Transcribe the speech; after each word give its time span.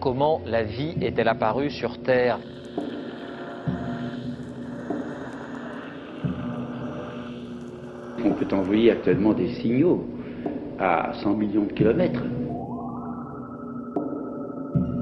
Comment 0.00 0.40
la 0.46 0.62
vie 0.62 0.94
est-elle 1.00 1.28
apparue 1.28 1.70
sur 1.70 2.00
Terre 2.02 2.38
On 8.24 8.30
peut 8.32 8.54
envoyer 8.54 8.90
actuellement 8.90 9.32
des 9.32 9.54
signaux 9.54 10.04
à 10.78 11.12
100 11.22 11.34
millions 11.34 11.64
de 11.64 11.72
kilomètres. 11.72 12.22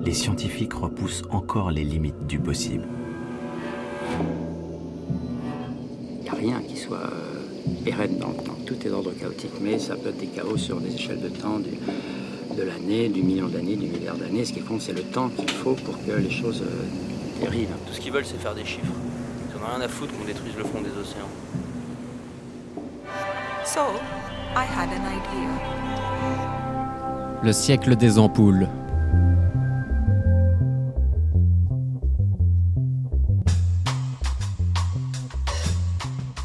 Les 0.04 0.12
scientifiques 0.12 0.74
repoussent 0.74 1.22
encore 1.30 1.70
les 1.70 1.82
limites 1.84 2.26
du 2.26 2.38
possible. 2.38 2.84
Il 6.20 6.22
n'y 6.22 6.28
a 6.28 6.34
rien 6.34 6.60
qui 6.66 6.76
soit 6.76 6.96
euh, 6.98 7.84
pérenne 7.84 8.18
dans 8.18 8.28
le 8.28 8.34
temps. 8.36 8.56
Tout 8.66 8.74
est 8.86 8.90
d'ordre 8.90 9.12
chaotique, 9.18 9.52
mais 9.60 9.78
ça 9.78 9.96
peut 9.96 10.10
être 10.10 10.18
des 10.18 10.26
chaos 10.26 10.56
sur 10.56 10.80
des 10.80 10.94
échelles 10.94 11.20
de 11.20 11.28
temps 11.28 11.58
du- 11.58 11.70
de 12.56 12.62
l'année, 12.62 13.08
du 13.08 13.22
million 13.22 13.48
d'années, 13.48 13.76
du 13.76 13.86
milliard 13.86 14.16
d'années. 14.16 14.44
Ce 14.44 14.52
qui 14.52 14.60
compte, 14.60 14.80
c'est 14.80 14.94
le 14.94 15.02
temps 15.02 15.28
qu'il 15.28 15.50
faut 15.50 15.74
pour 15.74 15.94
que 16.04 16.12
les 16.12 16.30
choses 16.30 16.62
euh, 16.62 17.40
dérivent. 17.40 17.68
Tout 17.86 17.92
ce 17.92 18.00
qu'ils 18.00 18.12
veulent, 18.12 18.24
c'est 18.24 18.40
faire 18.40 18.54
des 18.54 18.64
chiffres. 18.64 18.92
Ils 19.50 19.56
en 19.56 19.64
ont 19.64 19.76
rien 19.76 19.84
à 19.84 19.88
foutre 19.88 20.12
qu'on 20.16 20.24
détruise 20.24 20.54
le 20.56 20.64
fond 20.64 20.80
des 20.80 20.90
océans. 20.98 21.28
So, 23.64 23.80
I 24.54 24.64
had 24.64 24.88
an 24.88 25.04
idea. 25.04 25.50
Le 27.42 27.52
siècle 27.52 27.96
des 27.96 28.18
ampoules. 28.18 28.68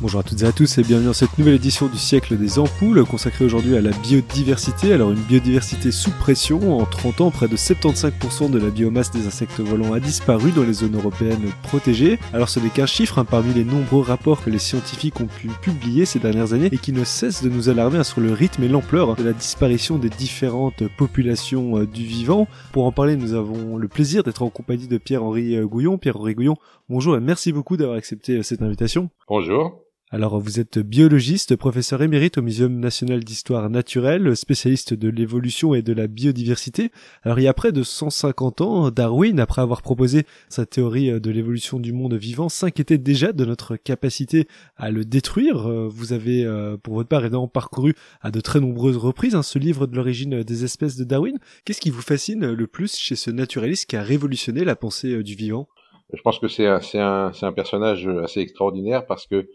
Bonjour 0.01 0.21
à 0.21 0.23
toutes 0.23 0.41
et 0.41 0.45
à 0.45 0.51
tous 0.51 0.79
et 0.79 0.81
bienvenue 0.81 1.05
dans 1.05 1.13
cette 1.13 1.37
nouvelle 1.37 1.53
édition 1.53 1.85
du 1.85 1.99
siècle 1.99 2.35
des 2.35 2.57
ampoules 2.57 3.05
consacrée 3.05 3.45
aujourd'hui 3.45 3.77
à 3.77 3.81
la 3.81 3.91
biodiversité. 3.91 4.93
Alors 4.93 5.11
une 5.11 5.21
biodiversité 5.21 5.91
sous 5.91 6.09
pression. 6.09 6.79
En 6.79 6.85
30 6.85 7.21
ans, 7.21 7.29
près 7.29 7.47
de 7.47 7.55
75% 7.55 8.49
de 8.49 8.57
la 8.57 8.71
biomasse 8.71 9.11
des 9.11 9.27
insectes 9.27 9.59
volants 9.59 9.93
a 9.93 9.99
disparu 9.99 10.49
dans 10.53 10.63
les 10.63 10.73
zones 10.73 10.95
européennes 10.95 11.51
protégées. 11.61 12.17
Alors 12.34 12.49
ce 12.49 12.59
n'est 12.59 12.70
qu'un 12.70 12.87
chiffre 12.87 13.20
hein, 13.20 13.26
parmi 13.26 13.53
les 13.53 13.63
nombreux 13.63 14.01
rapports 14.01 14.43
que 14.43 14.49
les 14.49 14.57
scientifiques 14.57 15.21
ont 15.21 15.27
pu 15.27 15.49
publier 15.61 16.05
ces 16.05 16.17
dernières 16.17 16.54
années 16.54 16.70
et 16.71 16.79
qui 16.79 16.93
ne 16.93 17.04
cessent 17.04 17.43
de 17.43 17.49
nous 17.49 17.70
alarmer 17.70 17.99
hein, 17.99 18.04
sur 18.04 18.21
le 18.21 18.33
rythme 18.33 18.63
et 18.63 18.70
l'ampleur 18.70 19.15
de 19.15 19.23
la 19.23 19.33
disparition 19.33 19.99
des 19.99 20.09
différentes 20.09 20.87
populations 20.98 21.77
euh, 21.77 21.85
du 21.85 22.05
vivant. 22.05 22.48
Pour 22.71 22.87
en 22.87 22.91
parler, 22.91 23.17
nous 23.17 23.35
avons 23.35 23.77
le 23.77 23.87
plaisir 23.87 24.23
d'être 24.23 24.41
en 24.41 24.49
compagnie 24.49 24.87
de 24.87 24.98
Pierre-Henri 24.98 25.57
euh, 25.57 25.67
Gouillon. 25.67 25.99
Pierre-Henri 25.99 26.33
Gouillon, 26.33 26.57
bonjour 26.89 27.15
et 27.15 27.20
merci 27.20 27.51
beaucoup 27.51 27.77
d'avoir 27.77 27.98
accepté 27.98 28.37
euh, 28.37 28.41
cette 28.41 28.63
invitation. 28.63 29.11
Bonjour. 29.27 29.90
Alors, 30.13 30.41
vous 30.41 30.59
êtes 30.59 30.77
biologiste, 30.77 31.55
professeur 31.55 32.01
émérite 32.01 32.37
au 32.37 32.41
Muséum 32.41 32.77
national 32.81 33.23
d'histoire 33.23 33.70
naturelle, 33.70 34.35
spécialiste 34.35 34.93
de 34.93 35.07
l'évolution 35.07 35.73
et 35.73 35.81
de 35.81 35.93
la 35.93 36.07
biodiversité. 36.07 36.91
Alors, 37.23 37.40
il 37.40 37.43
y 37.43 37.48
a 37.48 37.54
près 37.54 37.71
de 37.71 37.81
150 37.81 38.59
ans, 38.59 38.91
Darwin, 38.91 39.39
après 39.39 39.62
avoir 39.62 39.82
proposé 39.82 40.26
sa 40.49 40.65
théorie 40.65 41.21
de 41.21 41.32
l'évolution 41.32 41.79
du 41.79 41.93
monde 41.93 42.15
vivant, 42.15 42.49
s'inquiétait 42.49 42.98
déjà 42.98 43.32
de 43.32 43.45
notre 43.45 43.77
capacité 43.77 44.49
à 44.76 44.91
le 44.91 45.05
détruire. 45.05 45.70
Euh, 45.70 45.87
Vous 45.87 46.12
avez, 46.12 46.43
euh, 46.43 46.76
pour 46.76 46.95
votre 46.95 47.07
part, 47.07 47.21
évidemment 47.21 47.48
parcouru 47.48 47.95
à 48.20 48.32
de 48.32 48.41
très 48.41 48.59
nombreuses 48.59 48.98
reprises 48.98 49.35
hein, 49.35 49.43
ce 49.43 49.59
livre 49.59 49.87
de 49.87 49.95
l'origine 49.95 50.43
des 50.43 50.65
espèces 50.65 50.98
de 50.98 51.05
Darwin. 51.05 51.39
Qu'est-ce 51.63 51.79
qui 51.79 51.89
vous 51.89 52.01
fascine 52.01 52.51
le 52.51 52.67
plus 52.67 52.98
chez 52.98 53.15
ce 53.15 53.32
naturaliste 53.32 53.89
qui 53.89 53.95
a 53.95 54.04
révolutionné 54.04 54.65
la 54.65 54.76
pensée 54.76 55.13
euh, 55.13 55.23
du 55.23 55.35
vivant? 55.35 55.70
Je 56.13 56.21
pense 56.21 56.39
que 56.39 56.49
c'est 56.49 56.67
un, 56.67 57.54
personnage 57.55 58.05
assez 58.07 58.41
extraordinaire 58.41 59.05
parce 59.05 59.26
que, 59.27 59.48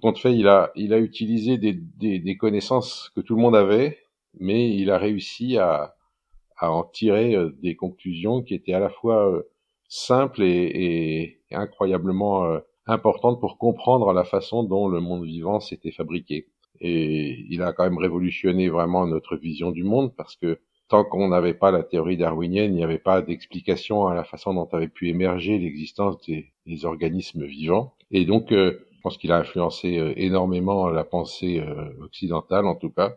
compte 0.00 0.18
fait, 0.18 0.34
il 0.34 0.48
a, 0.48 0.72
il 0.74 0.92
a 0.92 0.98
utilisé 0.98 1.58
des, 1.58 1.72
des, 1.72 2.18
des 2.18 2.36
connaissances 2.36 3.10
que 3.14 3.20
tout 3.20 3.36
le 3.36 3.42
monde 3.42 3.56
avait, 3.56 3.98
mais 4.38 4.70
il 4.74 4.90
a 4.90 4.98
réussi 4.98 5.56
à, 5.58 5.94
à 6.56 6.70
en 6.70 6.84
tirer 6.84 7.34
euh, 7.34 7.56
des 7.62 7.76
conclusions 7.76 8.42
qui 8.42 8.54
étaient 8.54 8.72
à 8.72 8.80
la 8.80 8.90
fois 8.90 9.30
euh, 9.30 9.42
simples 9.88 10.42
et, 10.42 11.38
et 11.50 11.54
incroyablement 11.54 12.44
euh, 12.44 12.58
importantes 12.86 13.40
pour 13.40 13.58
comprendre 13.58 14.12
la 14.12 14.24
façon 14.24 14.64
dont 14.64 14.88
le 14.88 15.00
monde 15.00 15.24
vivant 15.24 15.60
s'était 15.60 15.92
fabriqué. 15.92 16.46
Et 16.80 17.46
il 17.48 17.62
a 17.62 17.72
quand 17.72 17.84
même 17.84 17.98
révolutionné 17.98 18.68
vraiment 18.68 19.06
notre 19.06 19.36
vision 19.36 19.70
du 19.70 19.82
monde 19.82 20.14
parce 20.14 20.36
que 20.36 20.60
tant 20.88 21.04
qu'on 21.04 21.28
n'avait 21.28 21.54
pas 21.54 21.70
la 21.70 21.82
théorie 21.82 22.16
darwinienne, 22.16 22.72
il 22.72 22.76
n'y 22.76 22.84
avait 22.84 22.98
pas 22.98 23.22
d'explication 23.22 24.06
à 24.06 24.14
la 24.14 24.24
façon 24.24 24.54
dont 24.54 24.68
avait 24.72 24.88
pu 24.88 25.08
émerger 25.08 25.58
l'existence 25.58 26.20
des, 26.26 26.52
des 26.66 26.84
organismes 26.84 27.44
vivants. 27.44 27.94
Et 28.10 28.24
donc, 28.24 28.52
euh, 28.52 28.85
pense 29.06 29.18
qu'il 29.18 29.30
a 29.30 29.36
influencé 29.36 29.98
euh, 29.98 30.12
énormément 30.16 30.88
la 30.88 31.04
pensée 31.04 31.60
euh, 31.60 31.92
occidentale, 32.02 32.66
en 32.66 32.74
tout 32.74 32.90
cas, 32.90 33.16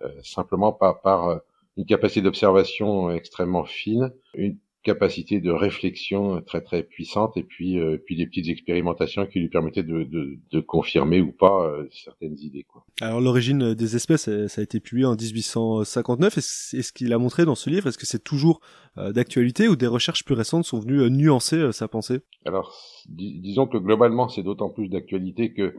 euh, 0.00 0.08
simplement 0.22 0.72
par, 0.72 1.42
une 1.76 1.84
capacité 1.84 2.22
d'observation 2.22 3.10
extrêmement 3.10 3.66
fine, 3.66 4.12
capacité 4.82 5.40
de 5.40 5.50
réflexion 5.50 6.40
très 6.40 6.62
très 6.62 6.82
puissante, 6.82 7.36
et 7.36 7.42
puis 7.42 7.78
euh, 7.78 7.98
puis 7.98 8.16
des 8.16 8.26
petites 8.26 8.48
expérimentations 8.48 9.26
qui 9.26 9.40
lui 9.40 9.48
permettaient 9.48 9.82
de, 9.82 10.04
de, 10.04 10.38
de 10.50 10.60
confirmer 10.60 11.20
ou 11.20 11.32
pas 11.32 11.66
euh, 11.66 11.86
certaines 11.90 12.38
idées. 12.38 12.64
Quoi. 12.64 12.84
Alors 13.00 13.20
l'origine 13.20 13.74
des 13.74 13.96
espèces, 13.96 14.28
euh, 14.28 14.48
ça 14.48 14.60
a 14.60 14.64
été 14.64 14.80
publié 14.80 15.06
en 15.06 15.16
1859. 15.16 16.38
Est-ce 16.38 16.76
est-ce 16.76 16.92
qu'il 16.92 17.12
a 17.12 17.18
montré 17.18 17.44
dans 17.44 17.54
ce 17.54 17.68
livre? 17.70 17.86
Est-ce 17.88 17.98
que 17.98 18.06
c'est 18.06 18.24
toujours 18.24 18.60
euh, 18.96 19.12
d'actualité 19.12 19.68
ou 19.68 19.76
des 19.76 19.86
recherches 19.86 20.24
plus 20.24 20.34
récentes 20.34 20.64
sont 20.64 20.80
venues 20.80 21.00
euh, 21.02 21.08
nuancer 21.10 21.56
euh, 21.56 21.72
sa 21.72 21.86
pensée? 21.88 22.20
Alors, 22.46 22.74
dis- 23.08 23.38
disons 23.40 23.66
que 23.66 23.76
globalement, 23.76 24.28
c'est 24.28 24.42
d'autant 24.42 24.70
plus 24.70 24.88
d'actualité 24.88 25.52
que 25.52 25.74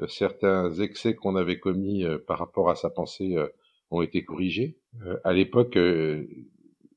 euh, 0.00 0.06
certains 0.08 0.72
excès 0.74 1.14
qu'on 1.14 1.36
avait 1.36 1.58
commis 1.58 2.04
euh, 2.04 2.18
par 2.18 2.38
rapport 2.38 2.68
à 2.70 2.74
sa 2.74 2.90
pensée 2.90 3.36
euh, 3.36 3.46
ont 3.90 4.02
été 4.02 4.24
corrigés. 4.24 4.76
Euh, 5.06 5.16
à 5.24 5.32
l'époque, 5.32 5.76
euh, 5.76 6.26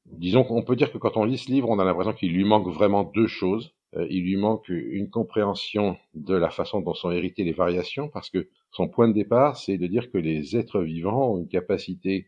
disons 0.06 0.44
qu'on 0.44 0.64
peut 0.64 0.76
dire 0.76 0.92
que 0.92 0.98
quand 0.98 1.18
on 1.18 1.26
lit 1.26 1.38
ce 1.38 1.52
livre, 1.52 1.70
on 1.70 1.80
a 1.80 1.86
l'impression 1.86 2.14
qu'il 2.14 2.34
lui 2.34 2.44
manque 2.44 2.68
vraiment 2.68 3.04
deux 3.04 3.28
choses. 3.28 3.74
Euh, 3.96 4.08
il 4.10 4.24
lui 4.24 4.38
manque 4.38 4.70
une 4.70 5.10
compréhension 5.10 5.98
de 6.14 6.36
la 6.36 6.50
façon 6.50 6.82
dont 6.82 6.94
sont 6.94 7.12
héritées 7.12 7.44
les 7.44 7.54
variations, 7.54 8.10
parce 8.10 8.30
que 8.30 8.48
son 8.72 8.88
point 8.88 9.08
de 9.08 9.14
départ, 9.14 9.58
c'est 9.58 9.78
de 9.78 9.88
dire 9.88 10.12
que 10.12 10.18
les 10.18 10.58
êtres 10.58 10.82
vivants 10.82 11.34
ont 11.34 11.38
une 11.38 11.48
capacité 11.48 12.28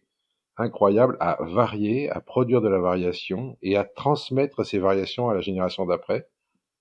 incroyable 0.57 1.17
à 1.19 1.37
varier, 1.43 2.09
à 2.09 2.19
produire 2.19 2.61
de 2.61 2.67
la 2.67 2.79
variation 2.79 3.57
et 3.61 3.77
à 3.77 3.83
transmettre 3.83 4.65
ces 4.65 4.79
variations 4.79 5.29
à 5.29 5.33
la 5.33 5.41
génération 5.41 5.85
d'après. 5.85 6.27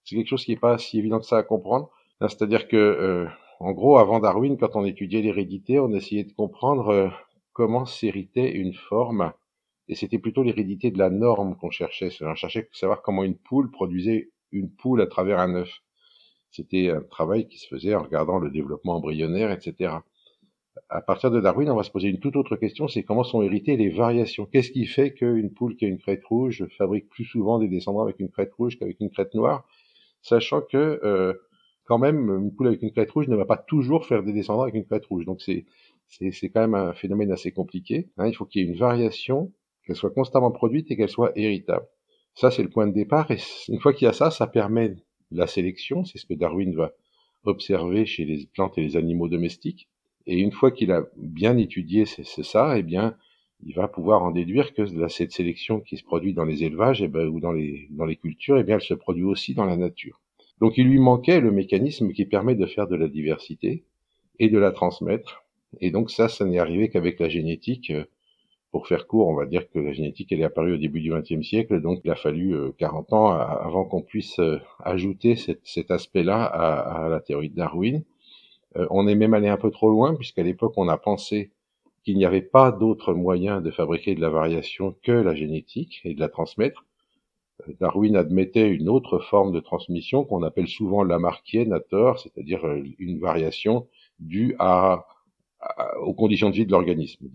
C'est 0.05 0.17
quelque 0.17 0.29
chose 0.29 0.45
qui 0.45 0.53
n'est 0.53 0.57
pas 0.57 0.79
si 0.79 0.99
évident 0.99 1.19
que 1.19 1.27
ça 1.27 1.39
à 1.39 1.43
comprendre. 1.43 1.91
Hein, 2.21 2.29
C'est-à-dire 2.29 2.69
que, 2.69 2.77
euh, 2.77 3.27
en 3.61 3.73
gros, 3.73 3.99
avant 3.99 4.21
Darwin, 4.21 4.57
quand 4.57 4.77
on 4.77 4.85
étudiait 4.85 5.21
l'hérédité, 5.21 5.79
on 5.79 5.93
essayait 5.93 6.25
de 6.25 6.33
comprendre 6.33 6.89
euh, 6.89 7.09
comment 7.53 7.85
s'héritait 7.85 8.53
une 8.53 8.73
forme, 8.73 9.33
et 9.89 9.95
c'était 9.95 10.19
plutôt 10.19 10.43
l'hérédité 10.43 10.91
de 10.91 10.99
la 10.99 11.11
norme 11.11 11.57
qu'on 11.57 11.71
cherchait. 11.71 12.11
On 12.23 12.35
cherchait 12.35 12.69
à 12.73 12.77
savoir 12.77 13.03
comment 13.03 13.25
une 13.25 13.37
poule 13.37 13.71
produisait 13.71 14.31
une 14.53 14.71
poule 14.71 15.01
à 15.03 15.07
travers 15.07 15.39
un 15.39 15.55
œuf. 15.55 15.83
C'était 16.51 16.91
un 16.91 17.03
travail 17.03 17.49
qui 17.49 17.59
se 17.59 17.69
faisait 17.69 17.95
en 17.95 18.03
regardant 18.03 18.39
le 18.39 18.51
développement 18.51 18.97
embryonnaire, 18.97 19.51
etc. 19.51 20.05
À 20.89 21.01
partir 21.01 21.31
de 21.31 21.41
Darwin, 21.41 21.71
on 21.71 21.77
va 21.77 21.83
se 21.83 21.91
poser 21.91 22.09
une 22.09 22.21
toute 22.21 22.37
autre 22.37 22.57
question, 22.57 22.87
c'est 22.89 23.03
comment 23.03 23.25
sont 23.25 23.43
héritées 23.43 23.77
les 23.77 23.89
variations? 23.91 24.47
Qu'est-ce 24.47 24.71
qui 24.71 24.87
fait 24.87 25.13
qu'une 25.15 25.53
poule 25.53 25.77
qui 25.77 25.85
a 25.85 25.89
une 25.89 25.99
crête 25.99 26.25
rouge 26.25 26.65
fabrique 26.79 27.09
plus 27.09 27.25
souvent 27.25 27.59
des 27.59 27.69
descendants 27.69 28.03
avec 28.03 28.21
une 28.21 28.31
crête 28.31 28.53
rouge 28.55 28.79
qu'avec 28.79 28.99
une 29.01 29.11
crête 29.11 29.35
noire, 29.35 29.67
sachant 30.23 30.61
que 30.61 31.01
euh, 31.05 31.35
quand 31.85 31.99
même 31.99 32.31
une 32.31 32.55
poule 32.55 32.69
avec 32.69 32.83
une 32.83 32.93
crête 32.93 33.11
rouge 33.11 33.29
ne 33.29 33.37
va 33.37 33.47
pas 33.47 33.57
toujours 33.57 34.07
faire 34.07 34.23
des 34.23 34.33
descendants 34.33 34.63
avec 34.63 34.75
une 34.75 34.85
crête 34.85 35.07
rouge. 35.07 35.25
Donc 35.25 35.41
c'est 35.41 35.65
c'est 36.09 36.51
quand 36.51 36.61
même 36.61 36.75
un 36.75 36.93
phénomène 36.93 37.33
assez 37.33 37.53
compliqué. 37.53 38.09
hein. 38.19 38.29
Il 38.29 38.35
faut 38.35 38.45
qu'il 38.45 38.63
y 38.63 38.65
ait 38.65 38.69
une 38.69 38.79
variation, 38.79 39.53
qu'elle 39.87 39.97
soit 39.97 40.11
constamment 40.11 40.51
produite 40.51 40.91
et 40.91 40.97
qu'elle 40.97 41.09
soit 41.09 41.33
héritable. 41.37 41.87
Ça 42.35 42.51
c'est 42.51 42.63
le 42.63 42.69
point 42.69 42.87
de 42.87 42.93
départ. 42.93 43.31
Et 43.31 43.39
une 43.69 43.81
fois 43.81 43.93
qu'il 43.93 44.07
y 44.07 44.09
a 44.09 44.13
ça, 44.13 44.31
ça 44.31 44.47
permet 44.47 44.97
la 45.31 45.47
sélection. 45.47 46.05
C'est 46.05 46.19
ce 46.19 46.27
que 46.27 46.35
Darwin 46.35 46.75
va 46.75 46.93
observer 47.45 48.07
chez 48.07 48.25
les 48.25 48.49
plantes 48.55 48.77
et 48.79 48.83
les 48.83 48.97
animaux 48.97 49.29
domestiques. 49.29 49.89
Et 50.27 50.39
une 50.39 50.53
fois 50.53 50.71
qu'il 50.71 50.91
a 50.91 51.07
bien 51.17 51.57
étudié 51.57 52.05
c'est 52.05 52.25
ça, 52.25 52.77
eh 52.77 52.83
bien, 52.83 53.17
il 53.65 53.75
va 53.75 53.89
pouvoir 53.89 54.23
en 54.23 54.33
déduire 54.33 54.75
que 54.75 55.09
cette 55.09 55.33
sélection 55.33 55.81
qui 55.81 55.97
se 55.97 56.05
produit 56.05 56.35
dans 56.35 56.45
les 56.45 56.65
élevages 56.65 57.01
eh 57.03 57.09
ben, 57.09 57.27
ou 57.27 57.41
dans 57.41 57.53
les, 57.53 57.87
dans 57.91 58.05
les 58.05 58.17
cultures, 58.17 58.59
eh 58.59 58.65
bien, 58.65 58.77
elle 58.77 58.83
se 58.83 58.95
produit 58.95 59.25
aussi 59.25 59.55
dans 59.55 59.65
la 59.65 59.77
nature. 59.77 60.21
Donc 60.61 60.79
il 60.79 60.87
lui 60.87 60.99
manquait 60.99 61.41
le 61.41 61.53
mécanisme 61.53 62.13
qui 62.13 62.25
permet 62.25 62.55
de 62.55 62.67
faire 62.67 62.89
de 62.89 62.97
la 62.97 63.09
diversité 63.09 63.85
et 64.39 64.49
de 64.49 64.59
la 64.59 64.73
transmettre. 64.73 65.45
Et 65.81 65.91
donc 65.91 66.11
ça, 66.11 66.29
ça 66.29 66.45
n'est 66.45 66.59
arrivé 66.59 66.89
qu'avec 66.89 67.21
la 67.21 67.29
génétique. 67.29 67.93
Euh, 68.77 68.79
Pour 68.79 68.89
faire 68.89 69.07
court, 69.07 69.29
on 69.29 69.35
va 69.35 69.47
dire 69.47 69.71
que 69.71 69.79
la 69.79 69.93
génétique, 69.93 70.33
elle 70.33 70.41
est 70.41 70.45
apparue 70.45 70.75
au 70.75 70.77
début 70.77 71.01
du 71.01 71.11
XXe 71.13 71.43
siècle, 71.47 71.81
donc 71.81 72.01
il 72.05 72.11
a 72.11 72.15
fallu 72.17 72.55
euh, 72.55 72.73
40 72.79 73.13
ans 73.13 73.31
à- 73.31 73.43
avant 73.65 73.85
qu'on 73.85 74.03
puisse 74.03 74.39
euh, 74.39 74.59
ajouter 74.85 75.37
cet, 75.65 75.91
aspect-là 75.91 76.45
à, 76.45 77.09
la 77.09 77.21
théorie 77.21 77.51
de 77.51 77.57
Darwin. 77.57 78.05
Euh, 78.77 78.87
on 78.91 79.09
est 79.09 79.15
même 79.15 79.35
allé 79.35 79.49
un 79.49 79.57
peu 79.57 79.71
trop 79.71 79.91
loin, 79.91 80.15
puisqu'à 80.15 80.43
l'époque, 80.43 80.75
on 80.77 80.89
a 80.89 80.99
pensé 80.99 81.53
qu'il 82.05 82.17
n'y 82.19 82.27
avait 82.27 82.43
pas 82.43 82.73
d'autre 82.73 83.15
moyen 83.15 83.61
de 83.61 83.71
fabriquer 83.71 84.15
de 84.15 84.21
la 84.21 84.31
variation 84.31 84.95
que 85.03 85.13
la 85.13 85.35
génétique 85.35 86.01
et 86.05 86.15
de 86.15 86.21
la 86.21 86.29
transmettre. 86.29 86.85
Euh, 87.69 87.73
Darwin 87.81 88.17
admettait 88.17 88.69
une 88.69 88.89
autre 88.89 89.19
forme 89.21 89.53
de 89.53 89.61
transmission 89.61 90.25
qu'on 90.25 90.43
appelle 90.43 90.69
souvent 90.69 91.05
lamarckienne 91.05 91.73
à 91.73 91.81
tort, 91.81 92.19
c'est-à-dire 92.21 92.67
euh, 92.67 92.85
une 92.99 93.19
variation 93.21 93.89
due 94.21 94.57
aux 96.01 96.15
conditions 96.15 96.51
de 96.51 96.55
vie 96.57 96.67
de 96.67 96.73
l'organisme, 96.73 97.29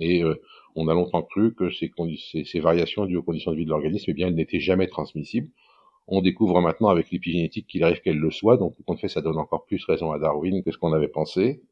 euh, 0.00 0.36
on 0.76 0.88
a 0.88 0.94
longtemps 0.94 1.22
cru 1.22 1.54
que 1.54 1.70
ces, 1.70 2.60
variations 2.60 3.06
dues 3.06 3.16
aux 3.16 3.22
conditions 3.22 3.50
de 3.50 3.56
vie 3.56 3.64
de 3.64 3.70
l'organisme, 3.70 4.04
eh 4.08 4.14
bien, 4.14 4.28
elles 4.28 4.34
n'étaient 4.34 4.60
jamais 4.60 4.86
transmissibles. 4.86 5.48
On 6.06 6.20
découvre 6.20 6.60
maintenant 6.60 6.88
avec 6.88 7.10
l'épigénétique 7.10 7.66
qu'il 7.66 7.82
arrive 7.82 8.00
qu'elle 8.00 8.18
le 8.18 8.30
soit, 8.30 8.58
donc 8.58 8.74
compte 8.84 9.00
fait, 9.00 9.08
ça 9.08 9.22
donne 9.22 9.38
encore 9.38 9.64
plus 9.64 9.82
raison 9.84 10.12
à 10.12 10.18
Darwin 10.18 10.62
que 10.62 10.70
ce 10.70 10.78
qu'on 10.78 10.92
avait 10.92 11.08
pensé. 11.08 11.62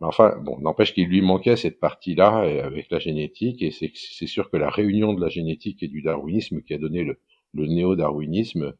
Enfin, 0.00 0.36
bon, 0.42 0.58
n'empêche 0.58 0.92
qu'il 0.92 1.08
lui 1.08 1.22
manquait 1.22 1.56
cette 1.56 1.78
partie-là 1.78 2.38
avec 2.64 2.90
la 2.90 2.98
génétique, 2.98 3.62
et 3.62 3.70
c'est 3.70 4.26
sûr 4.26 4.50
que 4.50 4.56
la 4.56 4.70
réunion 4.70 5.14
de 5.14 5.20
la 5.20 5.28
génétique 5.28 5.82
et 5.82 5.88
du 5.88 6.02
darwinisme 6.02 6.62
qui 6.62 6.74
a 6.74 6.78
donné 6.78 7.04
le, 7.04 7.18
le 7.54 7.66
néo-darwinisme 7.66 8.74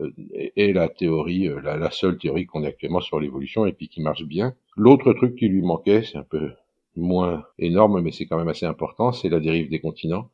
euh, 0.00 0.10
est 0.56 0.72
la 0.72 0.88
théorie, 0.88 1.48
euh, 1.48 1.60
la, 1.60 1.76
la 1.76 1.90
seule 1.90 2.18
théorie 2.18 2.46
qu'on 2.46 2.62
a 2.62 2.68
actuellement 2.68 3.00
sur 3.00 3.18
l'évolution 3.18 3.66
et 3.66 3.72
puis 3.72 3.88
qui 3.88 4.00
marche 4.00 4.24
bien. 4.24 4.54
L'autre 4.76 5.12
truc 5.12 5.34
qui 5.36 5.48
lui 5.48 5.62
manquait, 5.62 6.04
c'est 6.04 6.18
un 6.18 6.22
peu 6.22 6.52
moins 6.98 7.44
énorme, 7.58 8.00
mais 8.00 8.12
c'est 8.12 8.26
quand 8.26 8.38
même 8.38 8.48
assez 8.48 8.66
important, 8.66 9.12
c'est 9.12 9.28
la 9.28 9.40
dérive 9.40 9.70
des 9.70 9.80
continents. 9.80 10.30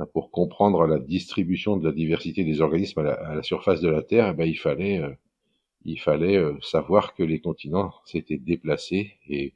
Hein, 0.00 0.06
pour 0.14 0.30
comprendre 0.30 0.86
la 0.86 0.98
distribution 0.98 1.76
de 1.76 1.84
la 1.86 1.92
diversité 1.92 2.44
des 2.44 2.60
organismes 2.60 3.00
à 3.00 3.34
la, 3.34 3.42
surface 3.42 3.80
de 3.80 3.88
la 3.88 4.02
Terre, 4.02 4.30
eh 4.30 4.34
ben, 4.34 4.44
il 4.48 4.58
fallait, 4.58 4.98
euh, 4.98 5.10
il 5.84 6.00
fallait 6.00 6.36
euh, 6.36 6.54
savoir 6.62 7.14
que 7.14 7.22
les 7.22 7.40
continents 7.40 7.92
s'étaient 8.04 8.38
déplacés 8.38 9.18
et 9.28 9.54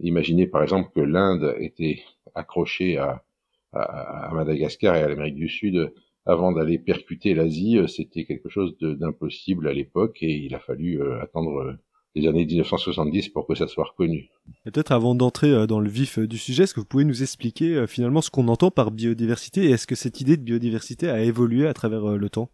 imaginer 0.00 0.46
par 0.46 0.62
exemple 0.62 0.90
que 0.94 1.00
l'Inde 1.00 1.56
était 1.58 2.02
accrochée 2.34 2.98
à, 2.98 3.24
à, 3.72 4.30
Madagascar 4.34 4.96
et 4.96 5.02
à 5.02 5.08
l'Amérique 5.08 5.36
du 5.36 5.48
Sud 5.48 5.92
avant 6.26 6.52
d'aller 6.52 6.78
percuter 6.78 7.34
l'Asie, 7.34 7.78
euh, 7.78 7.86
c'était 7.86 8.24
quelque 8.24 8.48
chose 8.48 8.76
d'impossible 8.78 9.68
à 9.68 9.72
l'époque 9.72 10.22
et 10.22 10.32
il 10.32 10.54
a 10.54 10.60
fallu 10.60 11.00
attendre 11.20 11.76
les 12.14 12.26
années 12.26 12.44
1970 12.44 13.28
pour 13.28 13.46
que 13.46 13.54
ça 13.54 13.68
soit 13.68 13.84
reconnu. 13.84 14.30
Peut-être 14.64 14.92
avant 14.92 15.14
d'entrer 15.14 15.50
euh, 15.50 15.66
dans 15.66 15.80
le 15.80 15.88
vif 15.88 16.18
euh, 16.18 16.26
du 16.26 16.38
sujet, 16.38 16.64
est-ce 16.64 16.74
que 16.74 16.80
vous 16.80 16.86
pouvez 16.86 17.04
nous 17.04 17.22
expliquer 17.22 17.74
euh, 17.74 17.86
finalement 17.86 18.20
ce 18.20 18.30
qu'on 18.30 18.48
entend 18.48 18.70
par 18.70 18.90
biodiversité 18.90 19.66
et 19.66 19.70
est-ce 19.70 19.86
que 19.86 19.94
cette 19.94 20.20
idée 20.20 20.36
de 20.36 20.42
biodiversité 20.42 21.08
a 21.08 21.22
évolué 21.22 21.66
à 21.66 21.74
travers 21.74 22.16
le 22.16 22.28
temps? 22.28 22.50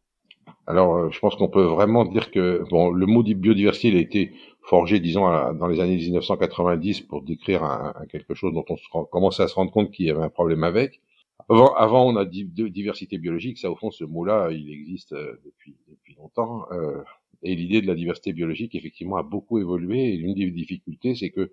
Alors, 0.66 1.12
je 1.12 1.18
pense 1.20 1.36
qu'on 1.36 1.48
peut 1.48 1.64
vraiment 1.64 2.04
dire 2.04 2.30
que 2.30 2.64
bon, 2.70 2.90
le 2.90 3.06
mot 3.06 3.22
biodiversité 3.22 3.88
il 3.88 3.96
a 3.96 4.00
été 4.00 4.32
forgé, 4.62 4.98
disons, 4.98 5.22
dans 5.54 5.68
les 5.68 5.80
années 5.80 5.96
1990 5.96 7.02
pour 7.02 7.22
décrire 7.22 7.62
un, 7.62 7.94
quelque 8.10 8.34
chose 8.34 8.52
dont 8.52 8.64
on 8.68 8.76
se 8.76 8.84
commençait 9.10 9.44
à 9.44 9.48
se 9.48 9.54
rendre 9.54 9.70
compte 9.70 9.92
qu'il 9.92 10.06
y 10.06 10.10
avait 10.10 10.22
un 10.22 10.28
problème 10.28 10.64
avec. 10.64 11.00
Avant, 11.48 11.72
avant, 11.74 12.04
on 12.04 12.16
a 12.16 12.24
dit 12.24 12.44
diversité 12.44 13.18
biologique. 13.18 13.58
Ça, 13.58 13.70
au 13.70 13.76
fond, 13.76 13.92
ce 13.92 14.04
mot-là, 14.04 14.50
il 14.50 14.68
existe 14.70 15.14
depuis 15.14 15.76
depuis 15.88 16.14
longtemps. 16.14 16.66
Euh, 16.72 17.02
et 17.42 17.54
l'idée 17.54 17.80
de 17.80 17.86
la 17.86 17.94
diversité 17.94 18.32
biologique, 18.32 18.74
effectivement, 18.74 19.16
a 19.16 19.22
beaucoup 19.22 19.58
évolué. 19.58 20.12
Et 20.12 20.16
l'une 20.16 20.34
des 20.34 20.50
difficultés, 20.50 21.14
c'est 21.14 21.30
que 21.30 21.52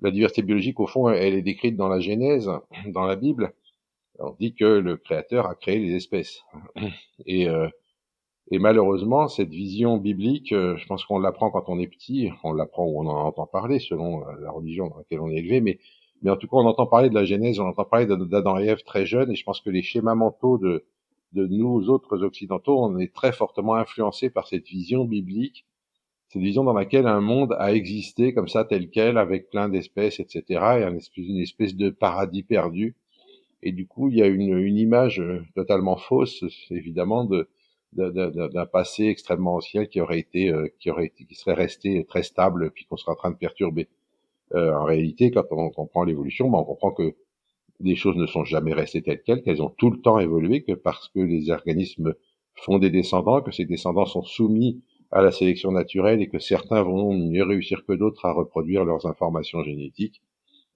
la 0.00 0.10
diversité 0.10 0.42
biologique, 0.42 0.80
au 0.80 0.86
fond, 0.86 1.08
elle 1.08 1.34
est 1.34 1.42
décrite 1.42 1.76
dans 1.76 1.88
la 1.88 2.00
Genèse, 2.00 2.50
dans 2.86 3.04
la 3.04 3.16
Bible. 3.16 3.52
On 4.18 4.34
dit 4.38 4.54
que 4.54 4.64
le 4.64 4.96
Créateur 4.96 5.46
a 5.46 5.54
créé 5.54 5.78
les 5.78 5.94
espèces. 5.94 6.42
Et, 7.26 7.48
euh, 7.48 7.68
et 8.50 8.58
malheureusement, 8.58 9.28
cette 9.28 9.50
vision 9.50 9.98
biblique, 9.98 10.52
euh, 10.52 10.76
je 10.76 10.86
pense 10.86 11.04
qu'on 11.04 11.18
l'apprend 11.18 11.50
quand 11.50 11.68
on 11.68 11.78
est 11.78 11.86
petit, 11.86 12.30
on 12.44 12.52
l'apprend 12.52 12.86
ou 12.86 13.00
on 13.00 13.06
en 13.06 13.26
entend 13.26 13.46
parler 13.46 13.78
selon 13.78 14.24
la 14.40 14.50
religion 14.50 14.88
dans 14.88 14.98
laquelle 14.98 15.20
on 15.20 15.30
est 15.30 15.36
élevé, 15.36 15.60
mais, 15.60 15.78
mais 16.22 16.30
en 16.30 16.36
tout 16.36 16.46
cas, 16.46 16.56
on 16.56 16.66
entend 16.66 16.86
parler 16.86 17.10
de 17.10 17.14
la 17.14 17.24
Genèse, 17.24 17.60
on 17.60 17.66
entend 17.66 17.84
parler 17.84 18.06
d'Adam 18.06 18.58
et 18.58 18.66
Ève 18.66 18.82
très 18.84 19.06
jeunes, 19.06 19.30
et 19.30 19.34
je 19.34 19.44
pense 19.44 19.60
que 19.60 19.70
les 19.70 19.82
schémas 19.82 20.14
mentaux 20.14 20.58
de, 20.58 20.84
de 21.32 21.46
nous 21.46 21.90
autres 21.90 22.22
occidentaux, 22.22 22.82
on 22.82 22.98
est 22.98 23.14
très 23.14 23.32
fortement 23.32 23.74
influencés 23.74 24.30
par 24.30 24.46
cette 24.48 24.66
vision 24.66 25.04
biblique, 25.04 25.66
cette 26.28 26.42
vision 26.42 26.64
dans 26.64 26.72
laquelle 26.72 27.06
un 27.06 27.20
monde 27.20 27.54
a 27.58 27.72
existé 27.72 28.34
comme 28.34 28.48
ça 28.48 28.64
tel 28.64 28.90
quel, 28.90 29.18
avec 29.18 29.50
plein 29.50 29.68
d'espèces, 29.68 30.20
etc., 30.20 30.42
et 30.78 31.20
une 31.20 31.38
espèce, 31.38 31.74
de 31.74 31.90
paradis 31.90 32.42
perdu. 32.42 32.96
Et 33.62 33.72
du 33.72 33.86
coup, 33.86 34.08
il 34.08 34.16
y 34.16 34.22
a 34.22 34.26
une, 34.26 34.56
une 34.56 34.76
image 34.76 35.22
totalement 35.54 35.96
fausse, 35.96 36.44
évidemment, 36.70 37.24
de 37.24 37.48
d'un 37.92 38.66
passé 38.66 39.06
extrêmement 39.06 39.56
ancien 39.56 39.86
qui 39.86 40.00
aurait 40.00 40.18
été, 40.18 40.50
euh, 40.50 40.68
qui 40.78 40.90
aurait 40.90 41.06
été, 41.06 41.24
qui 41.24 41.34
serait 41.34 41.54
resté 41.54 42.04
très 42.04 42.22
stable, 42.22 42.70
puis 42.70 42.84
qu'on 42.84 42.96
serait 42.96 43.12
en 43.12 43.16
train 43.16 43.30
de 43.30 43.36
perturber. 43.36 43.88
Euh, 44.54 44.74
en 44.74 44.84
réalité, 44.84 45.30
quand 45.30 45.44
on 45.50 45.70
comprend 45.70 46.04
l'évolution, 46.04 46.50
ben 46.50 46.58
on 46.58 46.64
comprend 46.64 46.90
que 46.90 47.14
les 47.80 47.96
choses 47.96 48.16
ne 48.16 48.26
sont 48.26 48.44
jamais 48.44 48.72
restées 48.72 49.02
telles 49.02 49.22
quelles, 49.22 49.42
qu'elles 49.42 49.62
ont 49.62 49.72
tout 49.76 49.90
le 49.90 50.00
temps 50.00 50.18
évolué, 50.18 50.62
que 50.62 50.72
parce 50.72 51.08
que 51.08 51.20
les 51.20 51.50
organismes 51.50 52.14
font 52.54 52.78
des 52.78 52.90
descendants, 52.90 53.40
que 53.40 53.52
ces 53.52 53.64
descendants 53.64 54.06
sont 54.06 54.22
soumis 54.22 54.82
à 55.10 55.22
la 55.22 55.32
sélection 55.32 55.72
naturelle 55.72 56.20
et 56.20 56.28
que 56.28 56.38
certains 56.38 56.82
vont 56.82 57.14
mieux 57.14 57.44
réussir 57.44 57.84
que 57.86 57.92
d'autres 57.92 58.26
à 58.26 58.32
reproduire 58.32 58.84
leurs 58.84 59.06
informations 59.06 59.62
génétiques, 59.62 60.20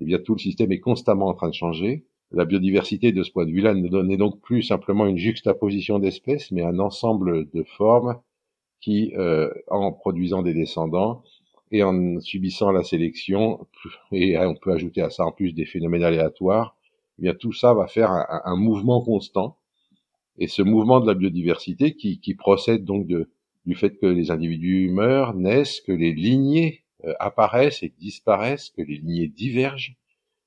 eh 0.01 0.05
bien 0.05 0.19
tout 0.19 0.35
le 0.35 0.41
système 0.41 0.73
est 0.73 0.81
constamment 0.81 1.29
en 1.29 1.35
train 1.35 1.49
de 1.49 1.55
changer. 1.55 2.05
La 2.31 2.47
biodiversité 2.47 3.13
de 3.13 3.23
ce 3.23 3.31
point 3.31 3.45
de 3.45 3.51
vue-là 3.51 3.75
n'est 3.75 4.17
donc 4.17 4.41
plus 4.41 4.63
simplement 4.63 5.07
une 5.07 5.19
juxtaposition 5.19 5.99
d'espèces, 5.99 6.51
mais 6.51 6.63
un 6.63 6.79
ensemble 6.79 7.51
de 7.51 7.63
formes 7.63 8.19
qui, 8.81 9.13
euh, 9.17 9.51
en 9.69 9.93
produisant 9.93 10.43
des 10.43 10.55
descendants 10.55 11.23
et 11.71 11.83
en 11.83 12.21
subissant 12.21 12.73
la 12.73 12.85
sélection, 12.85 13.67
et 14.13 14.39
on 14.39 14.55
peut 14.55 14.73
ajouter 14.73 15.03
à 15.03 15.11
ça 15.11 15.25
en 15.25 15.33
plus 15.33 15.53
des 15.53 15.67
phénomènes 15.67 16.05
aléatoires, 16.05 16.77
eh 17.23 17.27
bien 17.27 17.35
tout 17.35 17.53
ça 17.53 17.73
va 17.73 17.87
faire 17.87 18.11
un, 18.11 18.57
mouvement 18.57 19.01
constant. 19.01 19.57
Et 20.39 20.49
ce 20.49 20.61
mouvement 20.61 20.99
de 20.99 21.07
la 21.07 21.15
biodiversité 21.15 21.95
qui, 21.95 22.19
qui 22.19 22.35
procède 22.35 22.85
donc 22.85 23.07
de, 23.07 23.31
du 23.65 23.77
fait 23.77 23.97
que 23.97 24.07
les 24.07 24.33
individus 24.33 24.91
meurent, 24.91 25.35
naissent, 25.35 25.81
que 25.81 25.93
les 25.93 26.13
lignées 26.13 26.83
euh, 27.05 27.15
apparaissent 27.21 27.85
et 27.85 27.93
disparaissent, 27.97 28.71
que 28.71 28.83
les 28.83 28.97
lignées 28.97 29.29
divergent, 29.29 29.95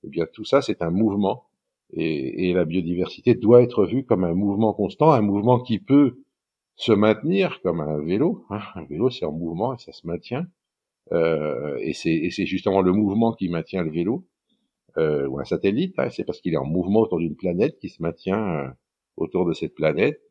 eh 0.04 0.10
bien 0.10 0.26
tout 0.34 0.44
ça 0.44 0.62
c'est 0.62 0.82
un 0.82 0.92
mouvement. 0.92 1.46
Et, 1.94 2.50
et, 2.50 2.54
la 2.54 2.66
biodiversité 2.66 3.36
doit 3.36 3.62
être 3.62 3.86
vue 3.86 4.04
comme 4.04 4.26
un 4.26 4.34
mouvement 4.34 4.74
constant, 4.74 5.12
un 5.14 5.22
mouvement 5.22 5.60
qui 5.62 5.80
peut 5.80 6.20
se 6.76 6.92
maintenir 6.92 7.62
comme 7.62 7.80
un 7.80 8.00
vélo. 8.00 8.44
Hein. 8.50 8.60
Un 8.76 8.84
vélo 8.84 9.10
c'est 9.10 9.24
en 9.24 9.32
mouvement 9.32 9.74
et 9.74 9.78
ça 9.78 9.94
se 9.94 10.06
maintient. 10.06 10.46
Euh, 11.14 11.78
et 11.80 11.94
c'est 11.94 12.46
justement 12.46 12.82
le 12.82 12.92
mouvement 12.92 13.32
qui 13.32 13.48
maintient 13.48 13.84
le 13.84 13.92
vélo 13.92 14.26
euh, 14.98 15.28
ou 15.28 15.40
un 15.40 15.46
satellite, 15.46 15.96
hein, 15.98 16.10
c'est 16.10 16.24
parce 16.24 16.42
qu'il 16.42 16.54
est 16.54 16.58
en 16.58 16.66
mouvement 16.66 17.02
autour 17.02 17.20
d'une 17.20 17.36
planète 17.36 17.78
qui 17.80 17.90
se 17.90 18.02
maintient 18.02 18.40
euh, 18.40 18.68
autour 19.18 19.46
de 19.46 19.54
cette 19.54 19.76
planète. 19.76 20.22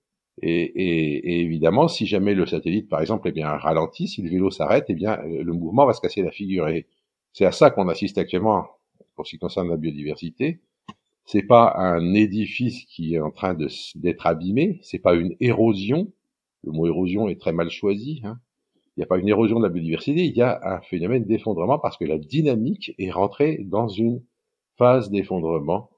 Et, 0.42 0.62
et, 0.62 1.16
et, 1.32 1.40
évidemment, 1.42 1.86
si 1.86 2.06
jamais 2.06 2.34
le 2.34 2.46
satellite, 2.46 2.88
par 2.88 3.00
exemple, 3.00 3.28
eh 3.28 3.32
bien 3.32 3.48
ralentit, 3.48 4.08
si 4.08 4.22
le 4.22 4.30
vélo 4.30 4.50
s'arrête, 4.50 4.86
eh 4.88 4.94
bien 4.94 5.18
euh, 5.20 5.44
le 5.44 5.52
mouvement 5.52 5.86
va 5.86 5.92
se 5.92 6.00
casser 6.00 6.22
la 6.22 6.30
figure. 6.30 6.68
Et 6.68 6.86
c'est 7.32 7.44
à 7.44 7.52
ça 7.52 7.70
qu'on 7.70 7.88
assiste 7.88 8.18
actuellement 8.18 8.66
pour 9.14 9.26
ce 9.26 9.32
qui 9.32 9.38
concerne 9.38 9.68
la 9.68 9.76
biodiversité. 9.76 10.60
C'est 11.26 11.42
pas 11.42 11.74
un 11.76 12.14
édifice 12.14 12.84
qui 12.84 13.14
est 13.14 13.20
en 13.20 13.30
train 13.30 13.56
d'être 13.94 14.26
abîmé, 14.26 14.78
c'est 14.82 14.98
pas 14.98 15.14
une 15.14 15.34
érosion. 15.40 16.12
Le 16.64 16.72
mot 16.72 16.86
érosion 16.86 17.28
est 17.28 17.40
très 17.40 17.52
mal 17.52 17.70
choisi. 17.70 18.20
Hein. 18.24 18.38
Il 18.96 19.00
n'y 19.00 19.04
a 19.04 19.06
pas 19.06 19.18
une 19.18 19.28
érosion 19.28 19.58
de 19.58 19.64
la 19.64 19.70
biodiversité, 19.70 20.24
il 20.24 20.36
y 20.36 20.42
a 20.42 20.60
un 20.62 20.80
phénomène 20.80 21.24
d'effondrement 21.24 21.78
parce 21.78 21.96
que 21.96 22.04
la 22.04 22.18
dynamique 22.18 22.94
est 22.98 23.10
rentrée 23.10 23.58
dans 23.64 23.88
une 23.88 24.22
phase 24.78 25.10
d'effondrement, 25.10 25.90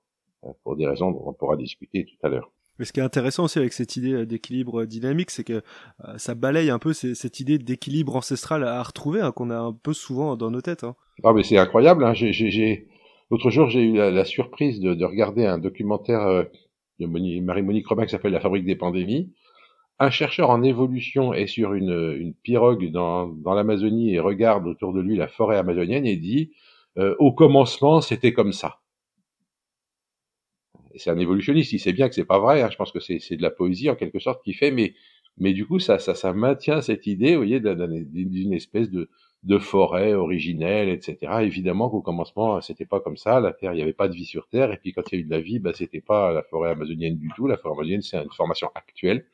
euh, 0.45 0.49
pour 0.62 0.76
des 0.76 0.87
raisons 0.87 1.11
dont 1.11 1.23
on 1.26 1.33
pourra 1.33 1.56
discuter 1.56 2.04
tout 2.04 2.26
à 2.26 2.28
l'heure. 2.28 2.50
Mais 2.78 2.85
ce 2.85 2.92
qui 2.92 3.00
est 3.00 3.04
intéressant 3.04 3.45
aussi 3.45 3.59
avec 3.59 3.73
cette 3.73 3.97
idée 3.97 4.12
euh, 4.12 4.26
d'équilibre 4.26 4.85
dynamique, 4.85 5.30
c'est 5.30 5.45
que 5.45 5.62
euh, 6.04 6.18
ça 6.18 6.35
balaye 6.35 6.71
un 6.71 6.78
peu 6.78 6.92
cette 6.92 7.40
idée 7.40 7.59
d'équilibre 7.59 8.16
ancestral 8.16 8.64
à 8.64 8.83
retrouver, 8.83 9.21
hein, 9.21 9.33
qu'on 9.33 9.50
a 9.50 9.59
un 9.59 9.73
peu 9.73 9.95
souvent 9.95 10.37
dans 10.37 10.50
nos 10.50 10.61
têtes. 10.61 10.85
Hein. 10.85 10.95
Ah 11.25 11.33
mais 11.33 11.42
c'est 11.42 11.59
incroyable. 11.59 12.04
Hein. 12.04 12.12
J'ai, 12.14 12.87
L'autre 13.30 13.50
jour, 13.50 13.68
j'ai 13.68 13.83
eu 13.83 13.95
la, 13.97 14.25
surprise 14.25 14.78
de, 14.78 14.95
de, 14.95 15.04
regarder 15.04 15.45
un 15.47 15.59
documentaire 15.59 16.47
de 17.00 17.06
Marie-Monique 17.06 17.88
Robin 17.88 18.04
qui 18.04 18.11
s'appelle 18.11 18.30
La 18.30 18.38
fabrique 18.38 18.64
des 18.64 18.76
pandémies. 18.76 19.33
Un 19.99 20.11
chercheur 20.11 20.50
en 20.50 20.62
évolution 20.62 21.33
est 21.33 21.49
sur 21.49 21.75
une, 21.75 22.14
une 22.21 22.35
pirogue 22.35 22.92
dans, 22.92 23.26
dans 23.26 23.54
l'Amazonie 23.54 24.14
et 24.14 24.21
regarde 24.21 24.66
autour 24.68 24.92
de 24.92 25.00
lui 25.00 25.16
la 25.16 25.26
forêt 25.26 25.56
amazonienne 25.56 26.06
et 26.06 26.16
dit 26.16 26.52
euh, 26.52 26.56
au 27.19 27.33
commencement, 27.33 28.00
c'était 28.00 28.33
comme 28.33 28.53
ça. 28.53 28.81
C'est 30.95 31.11
un 31.11 31.19
évolutionniste, 31.19 31.73
il 31.73 31.79
sait 31.79 31.93
bien 31.93 32.09
que 32.09 32.15
c'est 32.15 32.25
pas 32.25 32.38
vrai. 32.38 32.62
Hein. 32.62 32.71
je 32.71 32.76
pense 32.76 32.91
que 32.91 33.00
c'est 33.00 33.37
de 33.37 33.43
la 33.43 33.50
poésie 33.50 33.91
en 33.91 33.97
quelque 33.97 34.19
sorte 34.19 34.43
qu'il 34.43 34.55
fait, 34.55 34.71
mais 34.71 34.95
mais 35.38 35.53
du 35.53 35.67
coup, 35.67 35.79
ça, 35.79 35.99
ça, 35.99 36.15
ça 36.15 36.33
maintient 36.33 36.81
cette 36.81 37.07
idée, 37.07 37.33
vous 37.33 37.43
voyez, 37.43 37.61
d'une 37.61 38.53
espèce 38.55 38.91
de, 38.91 39.11
de 39.43 39.59
forêt 39.59 40.15
originelle, 40.15 40.88
etc. 40.88 41.41
Évidemment 41.43 41.91
qu'au 41.91 42.00
commencement, 42.00 42.61
c'était 42.61 42.87
pas 42.87 43.00
comme 43.00 43.17
ça. 43.17 43.41
La 43.41 43.53
Terre, 43.53 43.73
il 43.73 43.76
n'y 43.76 43.83
avait 43.83 43.93
pas 43.93 44.09
de 44.09 44.15
vie 44.15 44.25
sur 44.25 44.49
Terre. 44.49 44.73
Et 44.73 44.79
puis 44.79 44.93
quand 44.93 45.03
il 45.12 45.17
y 45.17 45.19
a 45.19 45.21
eu 45.21 45.25
de 45.25 45.31
la 45.31 45.41
vie, 45.41 45.59
bah, 45.59 45.73
c'était 45.75 46.00
pas 46.00 46.33
la 46.33 46.43
forêt 46.43 46.71
amazonienne 46.71 47.19
du 47.19 47.29
tout. 47.37 47.47
La 47.47 47.57
forêt 47.59 47.75
amazonienne, 47.75 48.03
c'est 48.03 48.17
une 48.17 48.31
formation 48.31 48.69
actuelle. 48.75 49.26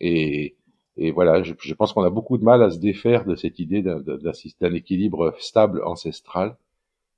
Et, 0.00 0.56
et 0.96 1.10
voilà, 1.12 1.42
je, 1.42 1.52
je 1.60 1.74
pense 1.74 1.92
qu'on 1.92 2.04
a 2.04 2.10
beaucoup 2.10 2.38
de 2.38 2.44
mal 2.44 2.62
à 2.62 2.70
se 2.70 2.78
défaire 2.78 3.24
de 3.26 3.34
cette 3.36 3.58
idée 3.58 3.82
d'un 3.82 4.74
équilibre 4.74 5.34
stable 5.38 5.82
ancestral. 5.84 6.56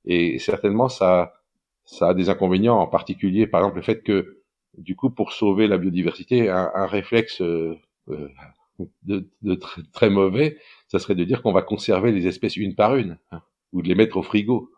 Et 0.04 0.38
certainement, 0.38 0.88
ça, 0.88 1.32
a 2.00 2.14
des 2.14 2.28
inconvénients, 2.30 2.78
en 2.78 2.86
particulier, 2.86 3.46
par 3.46 3.60
exemple, 3.60 3.76
le 3.76 3.82
fait 3.82 4.02
que, 4.02 4.42
du 4.78 4.96
coup, 4.96 5.10
pour 5.10 5.32
sauver 5.32 5.66
la 5.66 5.78
biodiversité, 5.78 6.48
un, 6.48 6.86
réflexe 6.86 7.40
euh, 7.42 7.76
euh 8.08 8.28
de, 9.02 9.28
très, 9.92 10.08
mauvais, 10.08 10.56
ça 10.88 10.98
serait 10.98 11.14
de 11.14 11.24
dire 11.24 11.42
qu'on 11.42 11.52
va 11.52 11.60
conserver 11.60 12.12
les 12.12 12.26
espèces 12.26 12.56
une 12.56 12.74
par 12.74 12.96
une, 12.96 13.18
hein, 13.30 13.42
ou 13.72 13.82
de 13.82 13.88
les 13.88 13.94
mettre 13.94 14.16
au 14.16 14.22
frigo. 14.22 14.70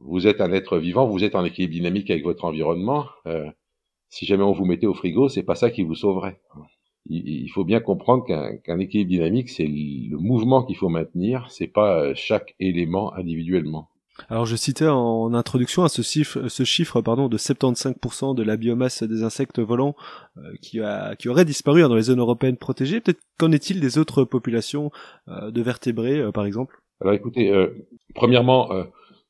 vous 0.00 0.26
êtes 0.26 0.40
un 0.40 0.52
être 0.52 0.78
vivant, 0.78 1.06
vous 1.06 1.22
êtes 1.22 1.36
en 1.36 1.44
équilibre 1.44 1.72
dynamique 1.72 2.10
avec 2.10 2.24
votre 2.24 2.44
environnement. 2.44 3.06
Euh, 3.26 3.48
si 4.08 4.26
jamais 4.26 4.42
on 4.42 4.52
vous 4.52 4.64
mettait 4.64 4.86
au 4.86 4.94
frigo, 4.94 5.28
c'est 5.28 5.44
pas 5.44 5.54
ça 5.54 5.70
qui 5.70 5.84
vous 5.84 5.94
sauverait. 5.94 6.40
Il, 7.06 7.48
faut 7.48 7.64
bien 7.64 7.80
comprendre 7.80 8.24
qu'un 8.24 8.78
équilibre 8.80 9.10
dynamique, 9.10 9.50
c'est 9.50 9.66
le 9.66 10.16
mouvement 10.16 10.64
qu'il 10.64 10.76
faut 10.76 10.88
maintenir, 10.88 11.50
c'est 11.50 11.68
pas 11.68 12.14
chaque 12.14 12.54
élément 12.58 13.14
individuellement. 13.14 13.90
Alors 14.28 14.46
je 14.46 14.54
citais 14.54 14.86
en 14.86 15.34
introduction 15.34 15.82
à 15.82 15.88
ce 15.88 16.02
chiffre, 16.02 16.48
ce 16.48 16.62
chiffre 16.62 17.00
pardon, 17.00 17.28
de 17.28 17.36
75% 17.36 18.34
de 18.34 18.42
la 18.42 18.56
biomasse 18.56 19.02
des 19.02 19.22
insectes 19.22 19.58
volants 19.58 19.96
euh, 20.36 20.40
qui, 20.62 20.80
a, 20.80 21.16
qui 21.16 21.28
aurait 21.28 21.44
disparu 21.44 21.82
dans 21.82 21.94
les 21.94 22.02
zones 22.02 22.20
européennes 22.20 22.56
protégées. 22.56 23.00
Peut-être 23.00 23.20
qu'en 23.38 23.50
est-il 23.52 23.80
des 23.80 23.98
autres 23.98 24.24
populations 24.24 24.90
euh, 25.28 25.50
de 25.50 25.62
vertébrés, 25.62 26.20
euh, 26.20 26.30
par 26.30 26.46
exemple? 26.46 26.80
Alors 27.00 27.14
écoutez, 27.14 27.52
premièrement, 28.14 28.70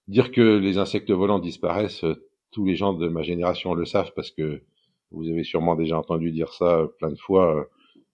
dire 0.06 0.30
que 0.30 0.58
les 0.58 0.76
insectes 0.76 1.10
volants 1.10 1.38
disparaissent, 1.38 2.04
tous 2.52 2.66
les 2.66 2.76
gens 2.76 2.92
de 2.92 3.08
ma 3.08 3.22
génération 3.22 3.74
le 3.74 3.86
savent 3.86 4.12
parce 4.14 4.30
que 4.30 4.60
vous 5.10 5.28
avez 5.30 5.44
sûrement 5.44 5.74
déjà 5.74 5.98
entendu 5.98 6.30
dire 6.30 6.52
ça 6.52 6.86
plein 6.98 7.10
de 7.10 7.18
fois 7.18 7.66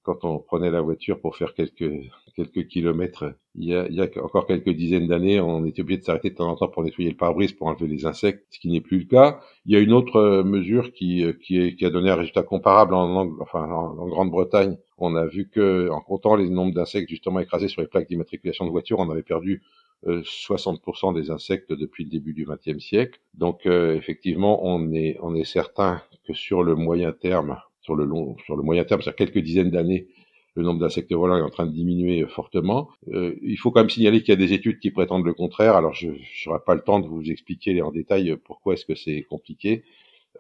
quand 0.02 0.25
on 0.25 0.38
prenait 0.38 0.71
la 0.71 0.80
voiture 0.80 1.21
pour 1.21 1.37
faire 1.37 1.54
quelques 1.54 1.92
quelques 2.35 2.69
kilomètres. 2.69 3.35
Il 3.54 3.64
y 3.64 3.75
a, 3.75 3.87
il 3.88 3.95
y 3.95 4.00
a 4.00 4.09
encore 4.23 4.47
quelques 4.47 4.71
dizaines 4.71 5.09
d'années, 5.09 5.40
on 5.40 5.64
était 5.66 5.83
obligé 5.83 5.99
de 5.99 6.04
s'arrêter 6.04 6.30
de 6.30 6.37
temps 6.37 6.49
en 6.49 6.57
temps 6.57 6.69
pour 6.69 6.83
nettoyer 6.83 7.11
le 7.11 7.16
pare-brise 7.16 7.52
pour 7.52 7.66
enlever 7.66 7.88
les 7.88 8.07
insectes, 8.07 8.47
ce 8.50 8.59
qui 8.61 8.71
n'est 8.71 8.80
plus 8.80 9.00
le 9.00 9.04
cas. 9.04 9.40
Il 9.66 9.73
y 9.73 9.76
a 9.76 9.80
une 9.80 9.92
autre 9.92 10.16
euh, 10.16 10.45
mesure 10.45 10.92
qui 10.92 11.25
euh, 11.25 11.33
qui, 11.33 11.61
est, 11.61 11.75
qui 11.75 11.85
a 11.85 11.90
donné 11.90 12.11
un 12.11 12.14
résultat 12.14 12.42
comparable 12.42 12.95
en, 12.95 13.37
enfin 13.40 13.64
en, 13.71 14.07
Grande-Bretagne. 14.09 14.78
On 14.99 15.16
a 15.16 15.26
vu 15.26 15.49
que 15.49 15.88
en 15.90 16.00
comptant 16.00 16.37
les 16.37 16.49
nombres 16.49 16.75
d'insectes 16.75 17.11
justement 17.11 17.40
écrasés 17.40 17.69
sur 17.69 17.83
les 17.83 17.88
plaques 17.88 18.09
d'immatriculation 18.09 18.64
de 18.64 18.71
voitures, 18.71 19.00
on 19.00 19.11
avait 19.11 19.23
perdu 19.23 19.62
60% 20.07 21.11
euh, 21.11 21.21
des 21.21 21.30
insectes 21.30 21.73
depuis 21.73 22.04
le 22.04 22.11
début 22.11 22.33
du 22.33 22.47
XXe 22.47 22.83
siècle. 22.83 23.21
Donc 23.35 23.66
effectivement, 23.66 24.64
on 24.64 24.92
est 24.92 25.19
on 25.21 25.35
est 25.35 25.45
certain 25.45 26.02
que 26.26 26.33
sur 26.33 26.62
le 26.62 26.75
moyen 26.75 27.12
terme 27.12 27.59
sur 27.80 27.94
le 27.94 28.04
long, 28.04 28.37
sur 28.44 28.56
le 28.56 28.62
moyen 28.62 28.84
terme, 28.84 29.02
sur 29.02 29.14
quelques 29.14 29.38
dizaines 29.38 29.70
d'années, 29.70 30.08
le 30.54 30.62
nombre 30.62 30.80
d'insectes 30.80 31.12
volants 31.12 31.38
est 31.38 31.42
en 31.42 31.50
train 31.50 31.66
de 31.66 31.72
diminuer 31.72 32.26
fortement. 32.26 32.88
Euh, 33.08 33.37
il 33.42 33.56
faut 33.56 33.70
quand 33.70 33.80
même 33.80 33.90
signaler 33.90 34.20
qu'il 34.20 34.30
y 34.30 34.32
a 34.32 34.37
des 34.37 34.52
études 34.52 34.80
qui 34.80 34.90
prétendent 34.90 35.25
le 35.25 35.34
contraire. 35.34 35.76
Alors, 35.76 35.94
je 35.94 36.08
n'aurai 36.46 36.60
pas 36.66 36.75
le 36.75 36.82
temps 36.82 36.99
de 37.00 37.06
vous 37.06 37.30
expliquer 37.30 37.80
en 37.82 37.92
détail 37.92 38.37
pourquoi 38.44 38.75
est-ce 38.75 38.84
que 38.84 38.94
c'est 38.94 39.22
compliqué. 39.22 39.84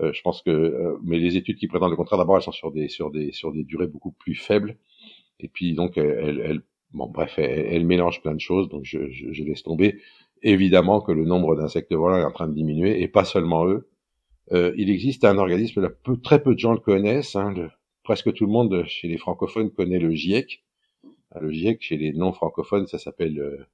Euh, 0.00 0.12
je 0.12 0.22
pense 0.22 0.42
que, 0.42 0.50
euh, 0.50 0.96
mais 1.04 1.18
les 1.18 1.36
études 1.36 1.56
qui 1.58 1.68
prétendent 1.68 1.90
le 1.90 1.96
contraire, 1.96 2.18
d'abord, 2.18 2.36
elles 2.36 2.42
sont 2.42 2.52
sur 2.52 2.72
des 2.72 2.88
sur 2.88 3.10
des 3.10 3.32
sur 3.32 3.52
des 3.52 3.64
durées 3.64 3.86
beaucoup 3.86 4.12
plus 4.12 4.34
faibles. 4.34 4.76
Et 5.38 5.48
puis 5.48 5.74
donc, 5.74 5.96
elles, 5.96 6.42
elles 6.44 6.62
bon, 6.92 7.08
bref, 7.08 7.38
elles, 7.38 7.86
mélangent 7.86 8.20
plein 8.20 8.34
de 8.34 8.40
choses. 8.40 8.68
Donc, 8.68 8.84
je 8.84 9.44
laisse 9.44 9.62
tomber. 9.62 10.00
Évidemment 10.42 11.00
que 11.00 11.12
le 11.12 11.24
nombre 11.24 11.54
d'insectes 11.56 11.92
volants 11.92 12.18
est 12.18 12.24
en 12.24 12.32
train 12.32 12.48
de 12.48 12.54
diminuer, 12.54 13.02
et 13.02 13.08
pas 13.08 13.24
seulement 13.24 13.66
eux. 13.66 13.89
Euh, 14.52 14.72
il 14.76 14.90
existe 14.90 15.24
un 15.24 15.38
organisme, 15.38 15.80
là, 15.80 15.90
peu, 15.90 16.16
très 16.16 16.42
peu 16.42 16.54
de 16.54 16.58
gens 16.58 16.72
le 16.72 16.80
connaissent, 16.80 17.36
hein, 17.36 17.54
presque 18.02 18.32
tout 18.32 18.46
le 18.46 18.52
monde 18.52 18.84
chez 18.86 19.08
les 19.08 19.18
francophones 19.18 19.70
connaît 19.70 19.98
le 19.98 20.12
GIEC. 20.14 20.64
Ah, 21.30 21.40
le 21.40 21.52
GIEC, 21.52 21.80
chez 21.82 21.96
les 21.96 22.12
non-francophones, 22.12 22.86
ça 22.86 22.98
s'appelle 22.98 23.38
euh, 23.38 23.64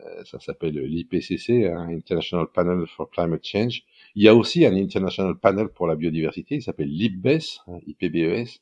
euh, 0.00 0.24
ça 0.24 0.40
s'appelle 0.40 0.76
l'IPCC, 0.76 1.66
hein, 1.66 1.88
International 1.90 2.46
Panel 2.52 2.86
for 2.86 3.10
Climate 3.10 3.44
Change. 3.44 3.84
Il 4.16 4.22
y 4.22 4.28
a 4.28 4.34
aussi 4.34 4.66
un 4.66 4.74
International 4.74 5.36
Panel 5.38 5.68
pour 5.68 5.86
la 5.86 5.94
biodiversité, 5.94 6.56
il 6.56 6.62
s'appelle 6.62 6.88
l'IPBES, 6.88 7.60
hein, 7.68 7.78
IPBES. 7.86 8.60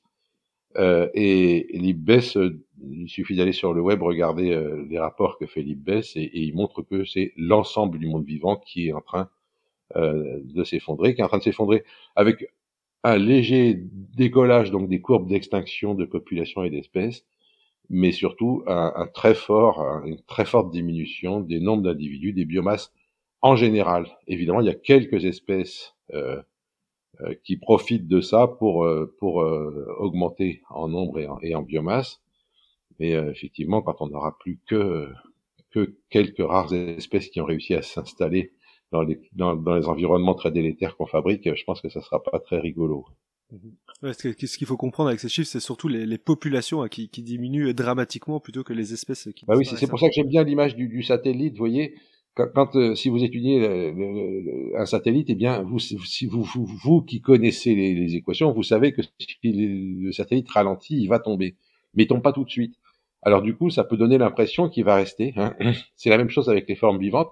Euh, 0.77 1.09
et, 1.15 1.67
l'IPBES, 1.73 2.37
il 2.83 3.09
suffit 3.09 3.37
d'aller 3.37 3.53
sur 3.53 3.73
le 3.73 3.81
web 3.81 4.03
regarder 4.03 4.57
les 4.89 4.99
rapports 4.99 5.39
que 5.39 5.47
fait 5.47 5.63
l'IPBES 5.63 6.17
et, 6.17 6.23
et 6.23 6.41
il 6.43 6.55
montre 6.55 6.83
que 6.83 7.05
c'est 7.05 7.33
l'ensemble 7.37 7.99
du 7.99 8.07
monde 8.07 8.25
vivant 8.25 8.57
qui 8.57 8.89
est 8.89 8.93
en 8.93 9.01
train 9.01 9.31
euh, 9.97 10.41
de 10.45 10.63
s'effondrer, 10.65 11.15
qui 11.15 11.21
est 11.21 11.25
en 11.25 11.29
train 11.29 11.39
de 11.39 11.43
s'effondrer 11.43 11.85
avec 12.15 12.47
un 13.03 13.17
léger 13.17 13.77
décollage 14.17 14.71
donc 14.71 14.89
des 14.89 15.01
courbes 15.01 15.29
d'extinction 15.29 15.95
de 15.95 16.05
population 16.05 16.63
et 16.63 16.71
d'espèces, 16.71 17.25
mais 17.89 18.13
surtout 18.13 18.63
un, 18.67 19.09
très 19.13 19.35
fort, 19.35 19.81
une 20.05 20.21
très 20.23 20.45
forte 20.45 20.71
diminution 20.71 21.41
des 21.41 21.59
nombres 21.59 21.83
d'individus, 21.83 22.33
des 22.33 22.45
biomasses 22.45 22.93
en 23.43 23.57
général. 23.57 24.07
Évidemment, 24.29 24.61
il 24.61 24.67
y 24.67 24.71
a 24.71 24.75
quelques 24.75 25.25
espèces 25.25 25.95
euh, 26.13 26.41
euh, 27.23 27.35
qui 27.43 27.57
profitent 27.57 28.07
de 28.07 28.21
ça 28.21 28.47
pour 28.47 28.87
pour 29.19 29.37
augmenter 29.99 30.63
en 30.71 30.87
nombre 30.87 31.19
et 31.19 31.27
en, 31.27 31.41
et 31.41 31.55
en 31.55 31.63
biomasse, 31.63 32.21
mais 33.01 33.11
effectivement, 33.11 33.83
quand 33.83 33.97
on 34.01 34.09
n'aura 34.09 34.39
plus 34.39 34.61
que 34.67 35.09
que 35.71 35.97
quelques 36.11 36.47
rares 36.47 36.73
espèces 36.75 37.29
qui 37.29 37.41
ont 37.41 37.47
réussi 37.47 37.75
à 37.75 37.83
s'installer 37.83 38.53
dans 38.93 39.03
les, 39.03 39.21
dans, 39.33 39.57
dans 39.57 39.75
les 39.75 39.87
environnements 39.87 40.35
très 40.35 40.51
délétères 40.51 40.97
qu'on 40.97 41.07
fabrique, 41.07 41.55
je 41.55 41.65
pense 41.65 41.81
que 41.81 41.89
ça 41.89 42.01
sera 42.01 42.23
pas 42.23 42.39
très 42.41 42.59
rigolo. 42.59 43.05
Ouais, 44.03 44.13
ce 44.15 44.57
qu'il 44.57 44.67
faut 44.67 44.77
comprendre 44.77 45.09
avec 45.09 45.21
ces 45.21 45.29
chiffres, 45.29 45.49
c'est 45.49 45.61
surtout 45.61 45.89
les, 45.89 46.07
les 46.07 46.19
populations 46.19 46.83
hein, 46.83 46.89
qui, 46.89 47.09
qui, 47.09 47.23
diminuent 47.23 47.73
dramatiquement 47.73 48.41
plutôt 48.41 48.63
que 48.63 48.73
les 48.73 48.93
espèces 48.93 49.29
qui. 49.35 49.45
Bah 49.45 49.55
oui, 49.57 49.67
c'est 49.67 49.89
pour 49.89 49.99
ça 49.99 50.09
que 50.09 50.15
j'aime 50.15 50.29
bien 50.29 50.45
l'image 50.45 50.77
du, 50.77 50.89
du, 50.89 51.03
satellite. 51.03 51.55
Vous 51.55 51.59
voyez, 51.59 51.95
quand, 52.35 52.47
quand 52.55 52.77
euh, 52.77 52.95
si 52.95 53.09
vous 53.09 53.25
étudiez 53.25 53.93
un 54.77 54.87
satellite, 54.87 55.31
eh 55.31 55.35
bien, 55.35 55.63
vous, 55.63 55.79
si 55.81 56.27
vous, 56.27 56.43
vous, 56.43 56.65
vous 56.65 57.03
qui 57.03 57.21
connaissez 57.21 57.75
les, 57.75 57.95
les, 57.95 58.15
équations, 58.15 58.53
vous 58.53 58.63
savez 58.63 58.93
que 58.93 59.03
si 59.03 59.39
le 59.43 60.13
satellite 60.13 60.49
ralentit, 60.49 60.97
il 60.97 61.09
va 61.09 61.19
tomber, 61.19 61.57
mais 61.95 62.05
il 62.05 62.07
tombe 62.07 62.23
pas 62.23 62.33
tout 62.33 62.45
de 62.45 62.51
suite. 62.51 62.77
Alors 63.23 63.43
du 63.43 63.55
coup, 63.55 63.69
ça 63.71 63.85
peut 63.85 63.97
donner 63.97 64.19
l'impression 64.19 64.69
qu'il 64.69 64.85
va 64.85 64.95
rester. 64.95 65.35
Hein. 65.37 65.55
C'est 65.97 66.11
la 66.11 66.19
même 66.19 66.31
chose 66.31 66.49
avec 66.49 66.69
les 66.69 66.77
formes 66.77 66.99
vivantes. 66.99 67.31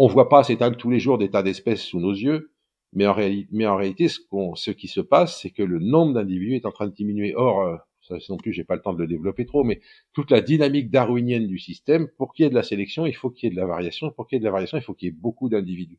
On 0.00 0.06
voit 0.06 0.28
pas 0.28 0.44
s'étendre 0.44 0.76
tous 0.76 0.90
les 0.90 1.00
jours 1.00 1.18
des 1.18 1.28
tas 1.28 1.42
d'espèces 1.42 1.82
sous 1.82 1.98
nos 1.98 2.12
yeux, 2.12 2.52
mais 2.92 3.04
en, 3.04 3.14
réalité, 3.14 4.06
ce 4.06 4.70
qui 4.70 4.86
se 4.86 5.00
passe, 5.00 5.40
c'est 5.42 5.50
que 5.50 5.64
le 5.64 5.80
nombre 5.80 6.12
d'individus 6.12 6.54
est 6.54 6.66
en 6.66 6.70
train 6.70 6.86
de 6.86 6.94
diminuer. 6.94 7.34
Or, 7.34 7.62
euh, 7.62 7.76
ça 8.02 8.14
non 8.28 8.36
plus, 8.36 8.52
j'ai 8.52 8.62
pas 8.62 8.76
le 8.76 8.80
temps 8.80 8.94
de 8.94 9.00
le 9.00 9.08
développer 9.08 9.44
trop, 9.44 9.64
mais 9.64 9.80
toute 10.12 10.30
la 10.30 10.40
dynamique 10.40 10.92
darwinienne 10.92 11.48
du 11.48 11.58
système, 11.58 12.06
pour 12.16 12.32
qu'il 12.32 12.44
y 12.44 12.46
ait 12.46 12.50
de 12.50 12.54
la 12.54 12.62
sélection, 12.62 13.06
il 13.06 13.12
faut 13.12 13.28
qu'il 13.28 13.48
y 13.48 13.52
ait 13.52 13.54
de 13.56 13.60
la 13.60 13.66
variation. 13.66 14.12
Pour 14.12 14.28
qu'il 14.28 14.36
y 14.36 14.38
ait 14.38 14.40
de 14.40 14.44
la 14.44 14.52
variation, 14.52 14.78
il 14.78 14.82
faut 14.82 14.94
qu'il 14.94 15.08
y 15.08 15.10
ait 15.10 15.20
beaucoup 15.20 15.48
d'individus. 15.48 15.98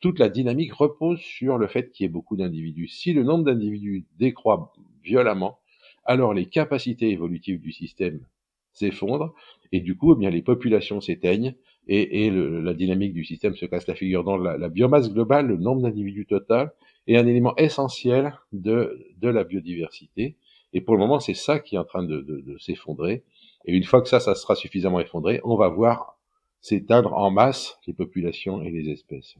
Toute 0.00 0.18
la 0.18 0.28
dynamique 0.28 0.74
repose 0.74 1.18
sur 1.18 1.56
le 1.56 1.68
fait 1.68 1.90
qu'il 1.90 2.04
y 2.04 2.06
ait 2.06 2.12
beaucoup 2.12 2.36
d'individus. 2.36 2.88
Si 2.88 3.14
le 3.14 3.22
nombre 3.22 3.44
d'individus 3.44 4.04
décroît 4.18 4.74
violemment, 5.02 5.58
alors 6.04 6.34
les 6.34 6.44
capacités 6.44 7.08
évolutives 7.12 7.62
du 7.62 7.72
système 7.72 8.20
s'effondrent 8.74 9.32
et 9.72 9.80
du 9.80 9.96
coup, 9.96 10.14
eh 10.14 10.18
bien, 10.18 10.28
les 10.28 10.42
populations 10.42 11.00
s'éteignent 11.00 11.54
et, 11.88 12.26
et 12.26 12.30
le, 12.30 12.60
la 12.60 12.74
dynamique 12.74 13.14
du 13.14 13.24
système 13.24 13.54
se 13.56 13.66
casse 13.66 13.86
la 13.86 13.94
figure. 13.94 14.22
Dans 14.24 14.36
la, 14.36 14.56
la 14.56 14.68
biomasse 14.68 15.12
globale, 15.12 15.46
le 15.46 15.56
nombre 15.56 15.82
d'individus 15.82 16.26
total 16.26 16.72
est 17.06 17.16
un 17.16 17.26
élément 17.26 17.56
essentiel 17.56 18.34
de, 18.52 19.06
de 19.18 19.28
la 19.28 19.44
biodiversité. 19.44 20.36
Et 20.74 20.82
pour 20.82 20.94
le 20.94 21.00
moment, 21.00 21.18
c'est 21.18 21.34
ça 21.34 21.58
qui 21.58 21.76
est 21.76 21.78
en 21.78 21.84
train 21.84 22.02
de, 22.02 22.20
de, 22.20 22.40
de 22.40 22.58
s'effondrer. 22.58 23.24
Et 23.64 23.74
une 23.74 23.84
fois 23.84 24.02
que 24.02 24.08
ça, 24.08 24.20
ça 24.20 24.34
sera 24.34 24.54
suffisamment 24.54 25.00
effondré, 25.00 25.40
on 25.44 25.56
va 25.56 25.68
voir 25.68 26.18
s'éteindre 26.60 27.14
en 27.14 27.30
masse 27.30 27.78
les 27.86 27.94
populations 27.94 28.62
et 28.62 28.70
les 28.70 28.90
espèces. 28.90 29.36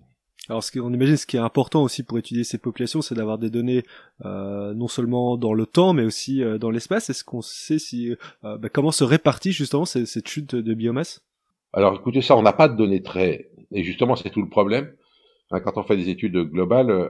Alors, 0.49 0.65
ce 0.65 0.73
qu'on 0.73 0.95
imagine, 0.95 1.19
ce 1.19 1.27
qui 1.27 1.37
est 1.37 1.41
important 1.41 1.83
aussi 1.83 2.03
pour 2.03 2.19
étudier 2.19 2.45
ces 2.45 2.57
populations, 2.57 3.03
c'est 3.03 3.15
d'avoir 3.15 3.37
des 3.37 3.51
données 3.51 3.83
euh, 4.25 4.73
non 4.73 4.89
seulement 4.89 5.37
dans 5.37 5.53
le 5.53 5.67
temps, 5.67 5.93
mais 5.93 6.05
aussi 6.05 6.43
euh, 6.43 6.57
dans 6.57 6.71
l'espace. 6.71 7.11
Est-ce 7.11 7.25
qu'on 7.25 7.43
sait 7.43 7.79
si 7.79 8.17
euh, 8.45 8.57
bah, 8.57 8.71
comment 8.71 8.93
se 8.93 9.05
répartit 9.05 9.53
justement 9.53 9.85
cette, 9.85 10.07
cette 10.07 10.27
chute 10.27 10.55
de 10.55 10.75
biomasse? 10.75 11.23
Alors 11.73 11.95
écoutez 11.95 12.23
ça, 12.23 12.37
on 12.37 12.43
n'a 12.43 12.53
pas 12.53 12.69
de 12.69 12.77
données 12.77 13.03
très... 13.03 13.51
Et 13.73 13.83
justement, 13.83 14.17
c'est 14.17 14.31
tout 14.31 14.43
le 14.43 14.49
problème. 14.49 14.95
Hein, 15.51 15.61
quand 15.61 15.79
on 15.79 15.83
fait 15.83 15.97
des 15.97 16.11
études 16.11 16.37
globales, 16.37 16.91
euh, 16.91 17.09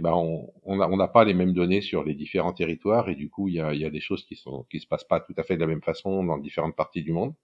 bah 0.00 0.14
on 0.14 0.76
n'a 0.76 0.88
on 0.88 1.08
pas 1.08 1.24
les 1.24 1.34
mêmes 1.34 1.52
données 1.52 1.80
sur 1.80 2.04
les 2.04 2.14
différents 2.14 2.52
territoires 2.52 3.08
et 3.08 3.16
du 3.16 3.28
coup, 3.28 3.48
il 3.48 3.54
y 3.54 3.60
a, 3.60 3.74
y 3.74 3.84
a, 3.84 3.90
des 3.90 4.00
choses 4.00 4.24
qui 4.24 4.36
sont 4.36 4.64
qui 4.70 4.78
se 4.80 4.86
passent 4.86 5.04
pas 5.04 5.20
tout 5.20 5.34
à 5.36 5.42
fait 5.42 5.56
de 5.56 5.60
la 5.60 5.66
même 5.66 5.82
façon 5.82 6.22
dans 6.24 6.38
différentes 6.38 6.76
parties 6.76 7.02
du 7.02 7.12
monde. 7.12 7.34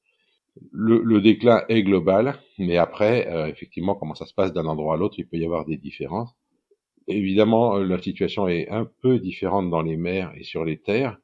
Le, 0.73 1.03
le 1.03 1.21
déclin 1.21 1.65
est 1.69 1.83
global, 1.83 2.39
mais 2.59 2.77
après, 2.77 3.29
euh, 3.29 3.47
effectivement, 3.49 3.95
comment 3.95 4.15
ça 4.15 4.25
se 4.27 4.35
passe 4.35 4.53
d'un 4.53 4.67
endroit 4.67 4.95
à 4.95 4.97
l'autre, 4.97 5.17
il 5.19 5.27
peut 5.27 5.37
y 5.37 5.45
avoir 5.45 5.67
des 5.67 5.77
différences. 5.77 6.35
Évidemment, 7.09 7.77
euh, 7.77 7.85
la 7.85 8.01
situation 8.01 8.49
est 8.49 8.69
un 8.71 8.89
peu 9.03 9.19
différente 9.19 9.69
dans 9.71 9.83
les 9.83 9.97
mers 9.97 10.33
et 10.37 10.45
sur 10.45 10.65
les 10.65 10.79
terres, 10.79 11.19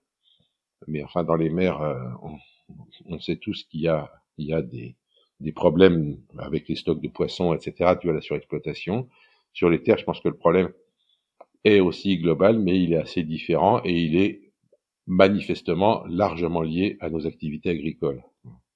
mais 0.88 1.02
enfin, 1.04 1.24
dans 1.24 1.36
les 1.36 1.50
mers, 1.50 1.80
on, 2.22 2.36
on, 3.06 3.20
sait 3.20 3.36
tous 3.36 3.64
qu'il 3.64 3.82
y 3.82 3.88
a, 3.88 4.10
il 4.36 4.48
y 4.48 4.52
a 4.52 4.62
des, 4.62 4.96
des 5.40 5.52
problèmes 5.52 6.18
avec 6.38 6.68
les 6.68 6.76
stocks 6.76 7.00
de 7.00 7.08
poissons, 7.08 7.52
etc., 7.54 7.94
dû 8.00 8.10
à 8.10 8.12
la 8.12 8.20
surexploitation. 8.20 9.08
Sur 9.52 9.68
les 9.70 9.82
terres, 9.82 9.98
je 9.98 10.04
pense 10.04 10.20
que 10.20 10.28
le 10.28 10.36
problème 10.36 10.72
est 11.64 11.80
aussi 11.80 12.18
global, 12.18 12.58
mais 12.58 12.82
il 12.82 12.92
est 12.92 12.98
assez 12.98 13.22
différent 13.22 13.80
et 13.84 13.92
il 13.92 14.16
est 14.16 14.52
manifestement 15.06 16.04
largement 16.06 16.62
lié 16.62 16.96
à 17.00 17.10
nos 17.10 17.26
activités 17.26 17.70
agricoles. 17.70 18.22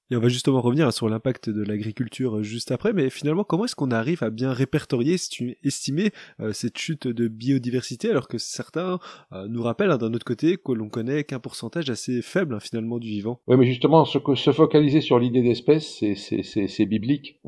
Et 0.09 0.15
on 0.15 0.21
va 0.21 0.29
justement 0.29 0.61
revenir 0.61 0.93
sur 0.93 1.09
l'impact 1.09 1.49
de 1.49 1.61
l'agriculture 1.63 2.41
juste 2.41 2.71
après, 2.71 2.93
mais 2.93 3.09
finalement, 3.09 3.43
comment 3.43 3.65
est-ce 3.65 3.75
qu'on 3.75 3.91
arrive 3.91 4.23
à 4.23 4.29
bien 4.29 4.53
répertorier, 4.53 5.17
estimer 5.63 6.11
euh, 6.39 6.53
cette 6.53 6.77
chute 6.77 7.07
de 7.07 7.27
biodiversité, 7.27 8.09
alors 8.09 8.29
que 8.29 8.37
certains 8.37 8.99
euh, 9.33 9.47
nous 9.49 9.61
rappellent 9.61 9.91
hein, 9.91 9.97
d'un 9.97 10.13
autre 10.13 10.23
côté 10.23 10.55
que 10.55 10.71
l'on 10.71 10.87
connaît 10.87 11.25
qu'un 11.25 11.39
pourcentage 11.39 11.89
assez 11.89 12.21
faible 12.21 12.55
hein, 12.55 12.61
finalement 12.61 12.99
du 12.99 13.09
vivant? 13.09 13.41
Oui, 13.47 13.57
mais 13.57 13.65
justement, 13.65 14.05
se, 14.05 14.17
se 14.35 14.51
focaliser 14.53 15.01
sur 15.01 15.19
l'idée 15.19 15.41
d'espèce, 15.41 16.01
c'est 16.15 16.85
biblique. 16.85 17.41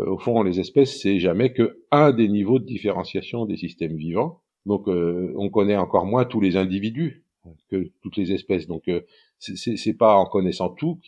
euh, 0.00 0.10
au 0.10 0.18
fond, 0.18 0.42
les 0.42 0.60
espèces, 0.60 1.00
c'est 1.00 1.18
jamais 1.18 1.54
que 1.54 1.80
un 1.90 2.12
des 2.12 2.28
niveaux 2.28 2.58
de 2.58 2.66
différenciation 2.66 3.46
des 3.46 3.56
systèmes 3.56 3.96
vivants. 3.96 4.42
Donc, 4.66 4.86
euh, 4.88 5.32
on 5.36 5.48
connaît 5.48 5.76
encore 5.76 6.06
moins 6.06 6.24
tous 6.24 6.40
les 6.40 6.56
individus 6.56 7.21
que 7.70 7.90
toutes 8.02 8.16
les 8.16 8.32
espèces. 8.32 8.66
Donc, 8.66 8.88
euh, 8.88 9.00
c'est 9.38 9.96
pas 9.98 10.14
en 10.14 10.26
connaissant 10.26 10.68
tout 10.68 11.00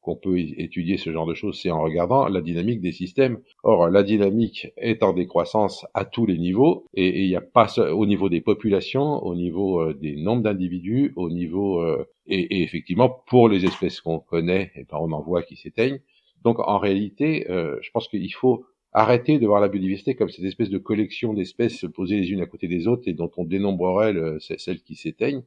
qu'on 0.00 0.16
peut 0.16 0.38
étudier 0.38 0.96
ce 0.96 1.12
genre 1.12 1.26
de 1.26 1.34
choses, 1.34 1.60
c'est 1.60 1.70
en 1.70 1.82
regardant 1.82 2.26
la 2.28 2.40
dynamique 2.40 2.80
des 2.80 2.92
systèmes. 2.92 3.40
Or, 3.62 3.90
la 3.90 4.02
dynamique 4.02 4.68
est 4.78 5.02
en 5.02 5.12
décroissance 5.12 5.84
à 5.92 6.06
tous 6.06 6.24
les 6.24 6.38
niveaux, 6.38 6.86
et 6.94 7.24
il 7.24 7.28
n'y 7.28 7.36
a 7.36 7.42
pas 7.42 7.68
au 7.92 8.06
niveau 8.06 8.30
des 8.30 8.40
populations, 8.40 9.22
au 9.22 9.34
niveau 9.34 9.92
des 9.92 10.16
nombres 10.16 10.44
d'individus, 10.44 11.12
au 11.16 11.28
niveau 11.28 11.84
et, 12.26 12.40
et, 12.40 12.62
effectivement 12.62 13.22
pour 13.26 13.48
les 13.48 13.64
espèces 13.64 14.00
qu'on 14.00 14.20
connaît, 14.20 14.70
et 14.74 14.84
ben 14.84 14.98
on 15.00 15.12
en 15.12 15.20
voit 15.20 15.42
qui 15.42 15.56
s'éteignent. 15.56 16.00
Donc 16.44 16.58
en 16.60 16.78
réalité, 16.78 17.50
euh, 17.50 17.76
je 17.82 17.90
pense 17.90 18.08
qu'il 18.08 18.32
faut 18.32 18.64
arrêter 18.92 19.38
de 19.38 19.46
voir 19.46 19.60
la 19.60 19.68
biodiversité 19.68 20.14
comme 20.14 20.28
cette 20.28 20.44
espèce 20.44 20.70
de 20.70 20.78
collection 20.78 21.34
d'espèces 21.34 21.84
posées 21.94 22.16
les 22.16 22.30
unes 22.30 22.40
à 22.40 22.46
côté 22.46 22.68
des 22.68 22.86
autres 22.86 23.02
et 23.06 23.12
dont 23.12 23.30
on 23.36 23.44
dénombrerait 23.44 24.12
le, 24.12 24.38
celles 24.40 24.80
qui 24.82 24.94
s'éteignent. 24.94 25.42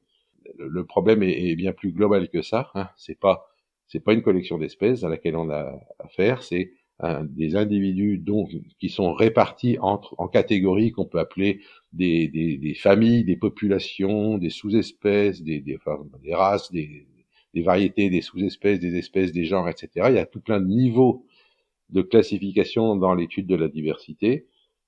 Le, 0.58 0.86
problème 0.86 1.24
est, 1.24 1.56
bien 1.56 1.74
plus 1.74 1.92
global 1.92 2.30
que 2.30 2.42
ça. 2.42 2.72
Hein. 2.76 2.90
C'est 2.98 3.20
pas 3.20 3.48
c'est 3.88 4.00
pas 4.00 4.14
une 4.14 4.22
collection 4.22 4.58
d'espèces 4.58 5.04
à 5.04 5.10
laquelle 5.10 5.36
on 5.36 5.50
a 5.50 5.78
affaire, 6.00 6.44
c'est 6.44 6.72
des 7.24 7.56
individus 7.56 8.18
dont, 8.18 8.48
qui 8.80 8.90
sont 8.90 9.14
répartis 9.14 9.78
entre, 9.80 10.16
en 10.18 10.28
catégories 10.28 10.92
qu'on 10.92 11.06
peut 11.06 11.20
appeler 11.20 11.62
des, 11.94 12.28
des, 12.28 12.58
des, 12.58 12.74
familles, 12.74 13.24
des 13.24 13.36
populations, 13.36 14.38
des 14.38 14.50
sous-espèces, 14.50 15.42
des, 15.42 15.62
des, 15.62 15.78
enfin, 15.78 16.00
des 16.24 16.34
races, 16.34 16.72
des, 16.72 17.08
des 17.54 17.64
variétés, 17.64 18.10
des 18.10 18.22
sous-espèces, 18.22 18.80
des 18.80 18.96
espèces, 18.98 19.32
des 19.32 19.46
genres, 19.46 19.68
etc. 19.68 20.08
Il 20.10 20.16
y 20.16 20.20
a 20.20 20.26
tout 20.26 20.42
plein 20.42 20.62
de 20.62 20.68
niveaux 20.68 21.26
de 21.90 22.02
classification 22.02 22.96
dans 22.96 23.14
l'étude 23.14 23.48
de 23.48 23.56
la 23.56 23.68
diversité, 23.68 24.48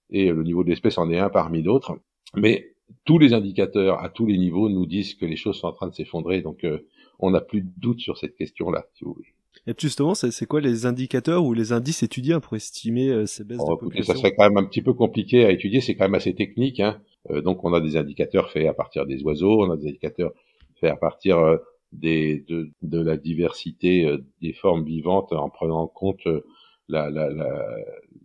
et 0.09 0.29
le 0.31 0.43
niveau 0.43 0.63
de 0.63 0.69
l'espèce 0.69 0.97
en 0.97 1.09
est 1.09 1.19
un 1.19 1.29
parmi 1.29 1.63
d'autres. 1.63 1.97
Mais 2.35 2.72
tous 3.05 3.17
les 3.17 3.33
indicateurs 3.33 3.99
à 4.03 4.09
tous 4.09 4.25
les 4.25 4.37
niveaux 4.37 4.69
nous 4.69 4.85
disent 4.85 5.15
que 5.15 5.25
les 5.25 5.35
choses 5.35 5.57
sont 5.57 5.67
en 5.67 5.73
train 5.73 5.87
de 5.87 5.93
s'effondrer, 5.93 6.41
donc 6.41 6.63
euh, 6.63 6.87
on 7.19 7.31
n'a 7.31 7.41
plus 7.41 7.61
de 7.61 7.71
doute 7.77 7.99
sur 7.99 8.17
cette 8.17 8.35
question-là, 8.35 8.85
si 8.93 9.03
vous 9.03 9.13
voulez. 9.13 9.33
Et 9.67 9.73
justement, 9.77 10.15
c'est 10.15 10.45
quoi 10.45 10.61
les 10.61 10.85
indicateurs 10.85 11.45
ou 11.45 11.53
les 11.53 11.71
indices 11.71 12.03
étudiés 12.03 12.37
pour 12.41 12.55
estimer 12.55 13.09
euh, 13.09 13.25
ces 13.25 13.43
baisses 13.43 13.59
de 13.59 13.63
oh, 13.71 13.77
population? 13.77 14.13
Ça 14.13 14.19
serait 14.19 14.35
quand 14.35 14.49
même 14.49 14.57
un 14.57 14.65
petit 14.65 14.81
peu 14.81 14.93
compliqué 14.93 15.45
à 15.45 15.51
étudier, 15.51 15.79
c'est 15.79 15.95
quand 15.95 16.05
même 16.05 16.15
assez 16.15 16.33
technique. 16.33 16.79
Hein. 16.79 17.01
Euh, 17.29 17.41
donc 17.41 17.63
on 17.63 17.73
a 17.73 17.79
des 17.79 17.95
indicateurs 17.95 18.51
faits 18.51 18.67
à 18.67 18.73
partir 18.73 19.05
des 19.05 19.21
oiseaux, 19.23 19.63
on 19.63 19.71
a 19.71 19.77
des 19.77 19.89
indicateurs 19.89 20.33
faits 20.79 20.91
à 20.91 20.97
partir 20.97 21.59
des, 21.93 22.43
de, 22.47 22.71
de, 22.81 22.99
la 22.99 23.17
diversité 23.17 24.05
euh, 24.05 24.17
des 24.41 24.53
formes 24.53 24.83
vivantes 24.83 25.31
en 25.31 25.49
prenant 25.49 25.81
en 25.81 25.87
compte 25.87 26.25
euh, 26.27 26.41
la, 26.89 27.09
la, 27.09 27.29
la, 27.29 27.65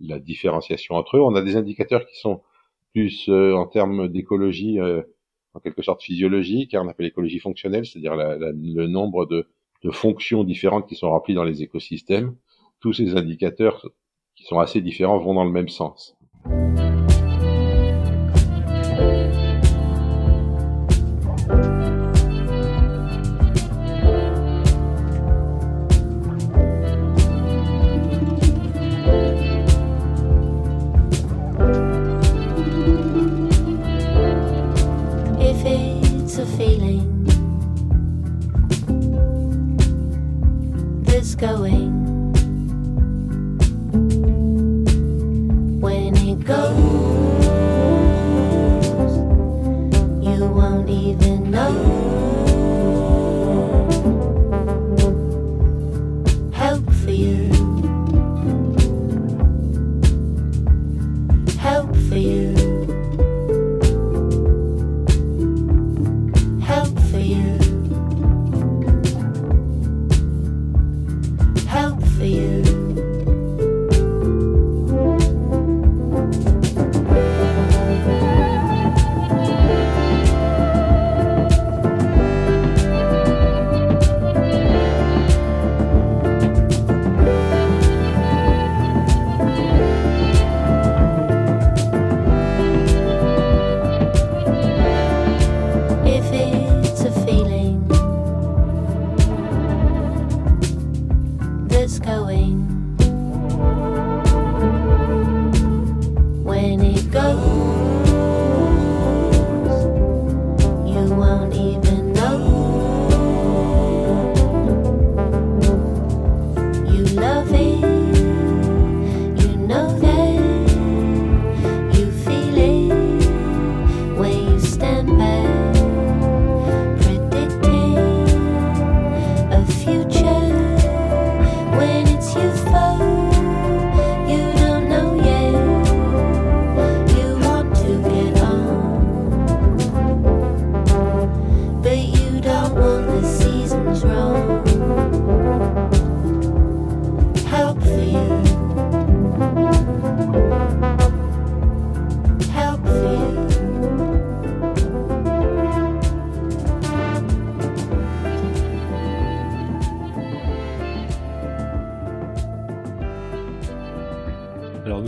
la, 0.00 0.19
différenciation 0.19 0.97
entre 0.97 1.19
eux. 1.19 1.21
On 1.21 1.35
a 1.35 1.43
des 1.43 1.57
indicateurs 1.57 2.07
qui 2.07 2.19
sont 2.19 2.41
euh, 3.28 3.55
en 3.55 3.67
termes 3.67 4.09
d'écologie, 4.09 4.78
en 5.55 5.61
quelque 5.61 5.83
sorte 5.83 6.02
physiologique, 6.02 6.75
hein, 6.75 6.83
on 6.85 6.88
appelle 6.88 7.07
l'écologie 7.07 7.40
fonctionnelle, 7.40 7.87
c'est-à-dire 7.87 8.17
le 8.17 8.87
nombre 8.87 9.26
de, 9.26 9.47
de 9.83 9.90
fonctions 9.90 10.45
différentes 10.45 10.88
qui 10.88 10.95
sont 10.95 11.11
remplies 11.11 11.35
dans 11.35 11.45
les 11.45 11.62
écosystèmes. 11.62 12.35
Tous 12.81 12.93
ces 12.93 13.17
indicateurs 13.17 13.88
qui 14.37 14.45
sont 14.45 14.59
assez 14.59 14.81
différents 14.81 15.19
vont 15.19 15.35
dans 15.35 15.45
le 15.45 15.50
même 15.50 15.69
sens. 15.69 16.17
is 41.18 41.35
going 41.35 41.90
when 45.81 46.16
it 46.16 46.44
goes. 46.44 46.88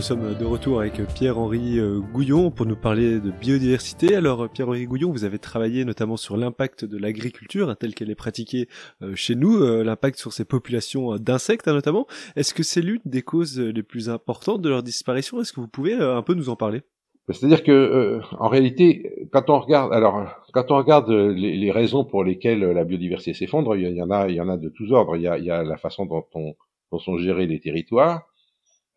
Sommes 0.01 0.33
de 0.33 0.45
retour 0.45 0.79
avec 0.79 0.93
Pierre-Henri 1.13 1.77
euh, 1.77 1.99
Gouillon 1.99 2.49
pour 2.49 2.65
nous 2.65 2.75
parler 2.75 3.19
de 3.19 3.29
biodiversité. 3.29 4.15
Alors 4.15 4.49
Pierre-Henri 4.49 4.85
Gouillon, 4.85 5.11
vous 5.11 5.25
avez 5.25 5.37
travaillé 5.37 5.85
notamment 5.85 6.17
sur 6.17 6.37
l'impact 6.37 6.85
de 6.85 6.97
l'agriculture 6.97 7.69
hein, 7.69 7.75
telle 7.79 7.93
qu'elle 7.93 8.09
est 8.09 8.15
pratiquée 8.15 8.67
euh, 9.03 9.15
chez 9.15 9.35
nous, 9.35 9.61
euh, 9.61 9.83
l'impact 9.83 10.17
sur 10.17 10.33
ces 10.33 10.43
populations 10.43 11.17
d'insectes 11.17 11.67
hein, 11.67 11.73
notamment. 11.73 12.07
Est-ce 12.35 12.55
que 12.55 12.63
c'est 12.63 12.81
l'une 12.81 13.01
des 13.05 13.21
causes 13.21 13.59
les 13.59 13.83
plus 13.83 14.09
importantes 14.09 14.61
de 14.61 14.69
leur 14.69 14.81
disparition? 14.81 15.39
Est-ce 15.39 15.53
que 15.53 15.59
vous 15.59 15.67
pouvez 15.67 15.93
un 15.93 16.23
peu 16.23 16.33
nous 16.33 16.49
en 16.49 16.55
parler? 16.55 16.81
C'est-à-dire 17.29 17.63
que, 17.63 18.21
en 18.39 18.47
réalité, 18.47 19.27
quand 19.31 19.51
on 19.51 19.59
regarde, 19.59 19.93
alors, 19.93 20.27
quand 20.51 20.71
on 20.71 20.77
regarde 20.77 21.11
les, 21.11 21.71
raisons 21.71 22.05
pour 22.05 22.23
lesquelles 22.23 22.61
la 22.61 22.83
biodiversité 22.83 23.33
s'effondre, 23.33 23.75
il 23.75 23.87
y 23.95 24.01
en 24.01 24.09
a, 24.09 24.27
il 24.27 24.35
y 24.35 24.41
en 24.41 24.49
a 24.49 24.57
de 24.57 24.69
tous 24.69 24.91
ordres. 24.91 25.15
Il 25.15 25.21
y 25.21 25.27
a, 25.27 25.37
il 25.37 25.45
y 25.45 25.51
a 25.51 25.63
la 25.63 25.77
façon 25.77 26.05
dont, 26.05 26.25
on, 26.33 26.55
dont 26.91 26.99
sont 26.99 27.17
gérés 27.17 27.45
les 27.45 27.59
territoires, 27.59 28.21
euh, 28.21 28.30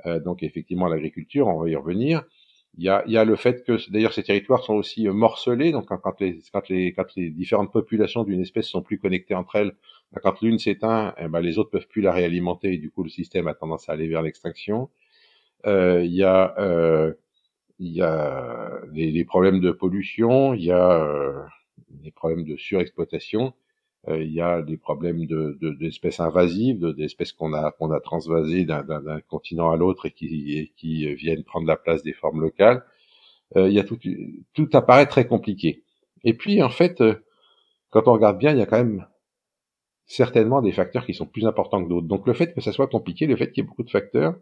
donc 0.07 0.43
effectivement 0.43 0.89
l'agriculture, 0.89 1.47
on 1.49 1.61
va 1.61 1.69
y 1.69 1.77
revenir. 1.77 2.23
Il 2.77 2.85
y 2.85 2.89
a, 2.89 3.05
il 3.07 3.13
y 3.13 3.17
a 3.17 3.25
le 3.25 3.37
fait 3.37 3.65
que 3.65 3.79
d'ailleurs 3.91 4.13
ces 4.13 4.25
territoires 4.25 4.65
sont 4.65 4.75
aussi 4.75 5.07
euh, 5.07 5.13
morcelés, 5.13 5.71
donc 5.71 5.87
quand, 5.87 6.21
les, 6.21 6.41
quand, 6.53 6.69
les, 6.69 6.93
quand 6.93 7.15
les 7.15 7.31
différentes 7.31 7.73
populations 7.73 8.25
d'une 8.25 8.41
espèce 8.41 8.67
sont 8.67 8.83
plus 8.83 8.99
connectées 8.99 9.35
entre 9.35 9.57
elles, 9.57 9.73
ben, 10.13 10.21
quand 10.23 10.41
l'une 10.43 10.59
s'éteint, 10.59 11.15
eh 11.19 11.29
ben, 11.29 11.41
les 11.41 11.59
autres 11.59 11.71
peuvent 11.71 11.87
plus 11.87 12.03
la 12.03 12.13
réalimenter 12.13 12.75
et 12.75 12.79
du 12.79 12.91
coup 12.91 13.05
le 13.05 13.11
système 13.11 13.47
a 13.47 13.55
tendance 13.55 13.89
à 13.89 13.93
aller 13.93 14.09
vers 14.09 14.23
l'extinction. 14.23 14.91
il 15.67 16.15
y 16.15 16.25
a 16.25 17.15
il 17.81 17.93
y 17.93 18.03
a 18.03 18.81
les, 18.93 19.11
les, 19.11 19.25
problèmes 19.25 19.61
de 19.61 19.73
pollution, 19.73 20.55
il 20.55 20.63
y 20.65 20.71
a 20.71 21.47
les 22.03 22.13
problèmes 22.13 22.45
de 22.45 22.57
surexploitation, 22.57 23.53
il 24.09 24.33
y 24.33 24.41
a 24.41 24.63
des 24.63 24.77
problèmes 24.77 25.27
de 25.27 25.57
d'espèces 25.81 26.21
invasives, 26.21 26.93
d'espèces 26.95 27.33
qu'on 27.33 27.55
a 27.55 27.69
a 27.69 28.01
transvasées 28.01 28.65
d'un 28.65 29.21
continent 29.29 29.71
à 29.71 29.77
l'autre 29.77 30.07
et 30.07 30.11
qui 30.11 30.59
et 30.59 30.73
qui 30.77 31.15
viennent 31.15 31.45
prendre 31.45 31.67
la 31.67 31.77
place 31.77 32.03
des 32.03 32.13
formes 32.13 32.41
locales. 32.41 32.85
il 33.57 33.73
y 33.73 33.79
a 33.79 33.85
tout 33.85 33.99
tout 34.53 34.69
apparaît 34.75 35.07
très 35.07 35.27
compliqué. 35.27 35.83
Et 36.25 36.35
puis 36.35 36.63
en 36.63 36.71
fait, 36.71 37.03
quand 37.91 38.09
on 38.09 38.13
regarde 38.13 38.39
bien, 38.39 38.53
il 38.53 38.59
y 38.59 38.63
a 38.63 38.67
quand 38.67 38.79
même 38.79 39.07
certainement 40.07 40.63
des 40.63 40.73
facteurs 40.73 41.07
qui 41.07 41.15
sont 41.15 41.27
plus 41.27 41.47
importants 41.47 41.83
que 41.83 41.89
d'autres. 41.89 42.07
Donc 42.07 42.27
le 42.27 42.35
fait 42.35 42.55
que 42.55 42.61
ça 42.61 42.73
soit 42.73 42.89
compliqué, 42.89 43.27
le 43.27 43.37
fait 43.37 43.51
qu'il 43.53 43.63
y 43.63 43.65
ait 43.65 43.69
beaucoup 43.69 43.83
de 43.83 43.91
facteurs, 43.91 44.35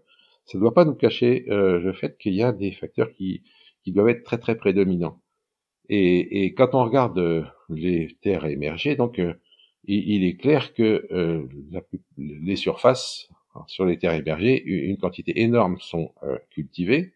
ça 0.46 0.59
ne 0.59 0.61
doit 0.62 0.75
pas 0.75 0.85
nous 0.85 0.94
cacher 0.94 1.46
euh, 1.51 1.79
le 1.79 1.92
fait 1.92 2.18
qu'il 2.18 2.35
y 2.35 2.42
a 2.42 2.53
des 2.53 2.72
facteurs 2.72 3.12
qui, 3.12 3.42
qui 3.85 3.92
doivent 3.92 4.09
être 4.09 4.25
très 4.25 4.38
très 4.38 4.57
prédominants. 4.57 5.20
Et, 5.88 6.44
et 6.44 6.55
quand 6.55 6.75
on 6.75 6.85
regarde 6.85 7.18
euh, 7.18 7.44
les 7.68 8.16
terres 8.22 8.46
émergées, 8.46 8.96
donc 8.96 9.18
euh, 9.18 9.35
il, 9.85 10.25
est 10.25 10.37
clair 10.37 10.75
que 10.75 11.09
la, 11.71 11.81
les 12.16 12.57
surfaces 12.57 13.29
sur 13.66 13.85
les 13.85 13.99
terres 13.99 14.14
émergées, 14.14 14.62
une 14.64 14.97
quantité 14.97 15.40
énorme 15.40 15.79
sont 15.81 16.12
cultivées. 16.51 17.12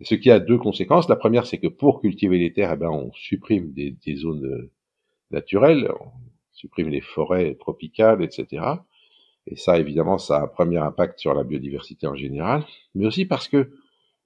Ce 0.00 0.14
qui 0.14 0.30
a 0.30 0.40
deux 0.40 0.58
conséquences. 0.58 1.08
La 1.08 1.16
première, 1.16 1.46
c'est 1.46 1.58
que 1.58 1.68
pour 1.68 2.00
cultiver 2.00 2.38
les 2.38 2.52
terres, 2.52 2.72
eh 2.74 2.76
ben, 2.76 2.90
on 2.90 3.12
supprime 3.12 3.72
des, 3.72 4.16
zones 4.16 4.68
naturelles, 5.30 5.90
on 6.00 6.08
supprime 6.52 6.88
les 6.88 7.00
forêts 7.00 7.54
tropicales, 7.54 8.22
etc. 8.22 8.64
Et 9.46 9.56
ça, 9.56 9.78
évidemment, 9.78 10.18
ça 10.18 10.38
a 10.38 10.42
un 10.44 10.46
premier 10.46 10.78
impact 10.78 11.18
sur 11.18 11.34
la 11.34 11.44
biodiversité 11.44 12.06
en 12.06 12.14
général, 12.14 12.64
mais 12.94 13.06
aussi 13.06 13.24
parce 13.24 13.48
que 13.48 13.70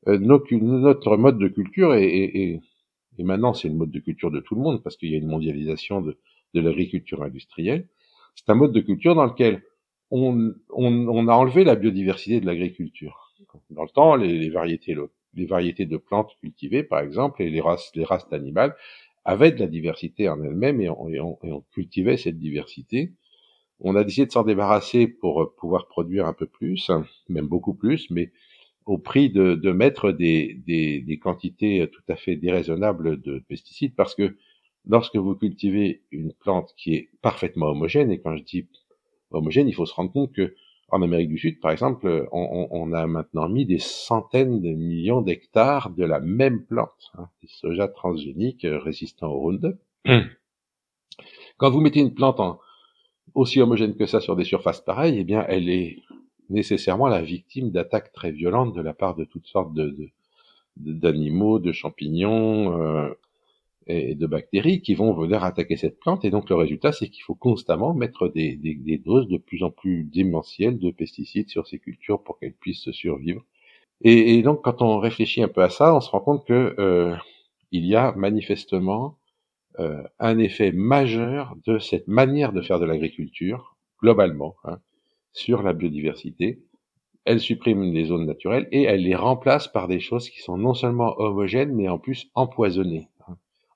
euh, 0.07 0.19
notre 0.19 1.17
mode 1.17 1.39
de 1.39 1.49
culture 1.49 1.95
est, 1.95 2.61
et 3.19 3.25
maintenant 3.25 3.53
c'est 3.53 3.69
le 3.69 3.75
mode 3.75 3.91
de 3.91 3.99
culture 3.99 4.31
de 4.31 4.39
tout 4.39 4.55
le 4.55 4.61
monde 4.61 4.81
parce 4.83 4.97
qu'il 4.97 5.11
y 5.11 5.15
a 5.15 5.19
une 5.19 5.27
mondialisation 5.27 6.01
de, 6.01 6.19
de 6.55 6.61
l'agriculture 6.61 7.23
industrielle. 7.23 7.87
C'est 8.35 8.51
un 8.51 8.55
mode 8.55 8.73
de 8.73 8.81
culture 8.81 9.15
dans 9.15 9.27
lequel 9.27 9.63
on, 10.11 10.55
on, 10.71 11.09
on 11.09 11.29
a 11.29 11.33
enlevé 11.35 11.65
la 11.65 11.75
biodiversité 11.75 12.41
de 12.41 12.47
l'agriculture. 12.47 13.35
Dans 13.71 13.83
le 13.83 13.89
temps, 13.89 14.17
les, 14.17 14.39
les, 14.39 14.51
variétés 14.51 14.97
les 15.35 15.47
variétés 15.47 15.87
de 15.87 15.97
plantes 15.97 16.37
cultivées, 16.41 16.83
par 16.83 17.01
exemple, 17.01 17.43
et 17.43 17.51
les 17.51 17.61
races 17.61 17.91
les 17.95 18.05
races 18.05 18.27
animales 18.33 18.75
avaient 19.25 19.53
de 19.53 19.61
la 19.61 19.67
diversité 19.67 20.29
en 20.29 20.43
elles-mêmes 20.43 20.81
et 20.81 20.89
on, 20.89 21.09
et 21.09 21.21
on 21.21 21.65
cultivait 21.73 22.17
cette 22.17 22.39
diversité. 22.39 23.13
On 23.81 23.95
a 23.95 24.03
décidé 24.05 24.27
de 24.27 24.33
s'en 24.33 24.43
débarrasser 24.43 25.07
pour 25.07 25.43
euh, 25.43 25.55
pouvoir 25.59 25.87
produire 25.87 26.27
un 26.27 26.33
peu 26.33 26.47
plus, 26.47 26.91
même 27.29 27.47
beaucoup 27.47 27.75
plus, 27.75 28.11
mais 28.11 28.33
au 28.87 28.99
prix 28.99 29.31
de, 29.31 29.55
de 29.55 29.71
mettre 29.71 30.13
des, 30.13 30.55
des, 30.67 31.01
des, 31.01 31.19
quantités 31.19 31.89
tout 31.93 32.03
à 32.09 32.17
fait 32.17 32.37
déraisonnables 32.37 33.21
de 33.21 33.39
pesticides, 33.41 33.95
parce 33.95 34.15
que 34.15 34.37
lorsque 34.87 35.17
vous 35.17 35.35
cultivez 35.35 36.03
une 36.11 36.33
plante 36.33 36.75
qui 36.77 36.95
est 36.95 37.11
parfaitement 37.23 37.67
homogène, 37.67 38.11
et 38.11 38.21
quand 38.21 38.37
je 38.37 38.43
dis 38.43 38.67
homogène, 39.31 39.69
il 39.69 39.75
faut 39.75 39.87
se 39.87 39.95
rendre 39.95 40.13
compte 40.13 40.33
que 40.33 40.55
en 40.91 41.03
Amérique 41.03 41.29
du 41.29 41.39
Sud, 41.39 41.61
par 41.61 41.71
exemple, 41.71 42.29
on, 42.33 42.67
on 42.71 42.93
a 42.95 43.07
maintenant 43.07 43.49
mis 43.49 43.67
des 43.67 43.79
centaines 43.79 44.63
de 44.63 44.71
millions 44.71 45.21
d'hectares 45.21 45.91
de 45.91 46.05
la 46.05 46.19
même 46.19 46.65
plante, 46.65 47.13
hein, 47.19 47.29
des 47.43 47.49
soja 47.49 47.89
transgéniques 47.89 48.67
résistants 48.67 49.31
au 49.31 49.39
Roundup. 49.39 49.77
Quand 51.59 51.71
vous 51.71 51.81
mettez 51.81 52.01
une 52.01 52.15
plante 52.15 52.41
en, 52.41 52.59
aussi 53.35 53.61
homogène 53.61 53.97
que 53.97 54.07
ça 54.07 54.21
sur 54.21 54.37
des 54.37 54.45
surfaces 54.45 54.81
pareilles, 54.81 55.19
eh 55.19 55.25
bien, 55.25 55.45
elle 55.49 55.69
est 55.69 55.99
nécessairement 56.51 57.09
la 57.09 57.23
victime 57.23 57.71
d'attaques 57.71 58.13
très 58.13 58.33
violentes 58.33 58.75
de 58.75 58.81
la 58.81 58.95
part 58.95 59.15
de 59.15 59.25
toutes 59.25 59.47
sortes 59.47 59.75
de, 59.75 59.95
d'animaux, 60.77 61.59
de, 61.59 61.73
champignons 61.73 62.81
euh, 62.81 63.11
de 63.89 64.27
bactéries 64.27 64.83
qui 64.83 64.95
vont 64.95 65.15
venir 65.15 65.45
attaquer 65.45 65.77
cette 65.77 65.99
plante. 65.99 66.25
Et 66.25 66.31
donc 66.31 66.51
le 66.51 66.57
résultat, 66.57 66.93
c'est 66.93 67.09
qu'il 67.09 67.23
faut 67.23 67.35
constamment 67.35 67.95
mettre 67.95 68.29
des, 68.29 68.57
doses 69.05 69.29
de 69.29 69.39
plus 69.39 69.63
en 69.63 69.71
plus 69.71 70.05
démentielles 70.05 70.79
de 70.79 70.91
pesticides 70.91 71.49
sur 71.49 71.67
ces 71.67 71.79
cultures 71.79 72.23
pour 72.23 72.39
qu'elles 72.39 72.55
puissent 72.55 72.91
survivre. 72.91 73.43
Et, 74.03 74.35
et, 74.37 74.43
donc 74.43 74.63
quand 74.63 74.83
on 74.83 74.99
réfléchit 74.99 75.43
un 75.43 75.49
peu 75.49 75.63
à 75.63 75.71
ça, 75.71 75.95
on 75.95 76.01
se 76.01 76.11
rend 76.11 76.21
compte 76.21 76.47
que 76.47 76.75
euh, 76.79 77.17
il 77.73 77.87
y 77.87 77.97
a 77.97 78.13
manifestement 78.13 79.19
euh, 79.81 80.03
un 80.19 80.39
effet 80.39 80.73
majeur 80.73 81.55
de 81.65 81.79
cette 81.79 82.09
manière 82.09 82.53
de 82.53 82.63
faire 82.63 82.81
de 82.81 82.85
l'agriculture, 82.85 83.77
globalement, 84.03 84.57
hein, 84.65 84.79
sur 85.33 85.63
la 85.63 85.73
biodiversité. 85.73 86.59
Elle 87.25 87.39
supprime 87.39 87.83
les 87.93 88.07
zones 88.07 88.27
naturelles 88.27 88.67
et 88.73 88.83
elle 88.85 89.03
les 89.03 89.15
remplace 89.15 89.69
par 89.69 89.87
des 89.87 90.01
choses 90.01 90.31
qui 90.31 90.41
sont 90.41 90.59
non 90.59 90.75
seulement 90.75 91.15
homogènes, 91.21 91.75
mais 91.75 91.89
en 91.89 91.99
plus 91.99 92.29
empoisonnées. 92.35 93.09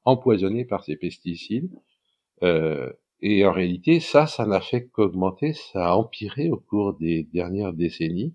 Empoisonnées 0.05 0.65
par 0.65 0.85
ces 0.85 0.97
pesticides. 0.97 1.71
Euh, 2.43 2.93
et 3.21 3.47
en 3.47 3.53
réalité, 3.53 4.01
ça, 4.01 4.27
ça 4.27 4.47
n'a 4.47 4.61
fait 4.61 4.89
qu'augmenter, 4.89 5.53
ça 5.53 5.91
a 5.91 5.95
empiré 5.95 6.51
au 6.51 6.57
cours 6.57 6.95
des 6.95 7.23
dernières 7.33 7.73
décennies, 7.73 8.35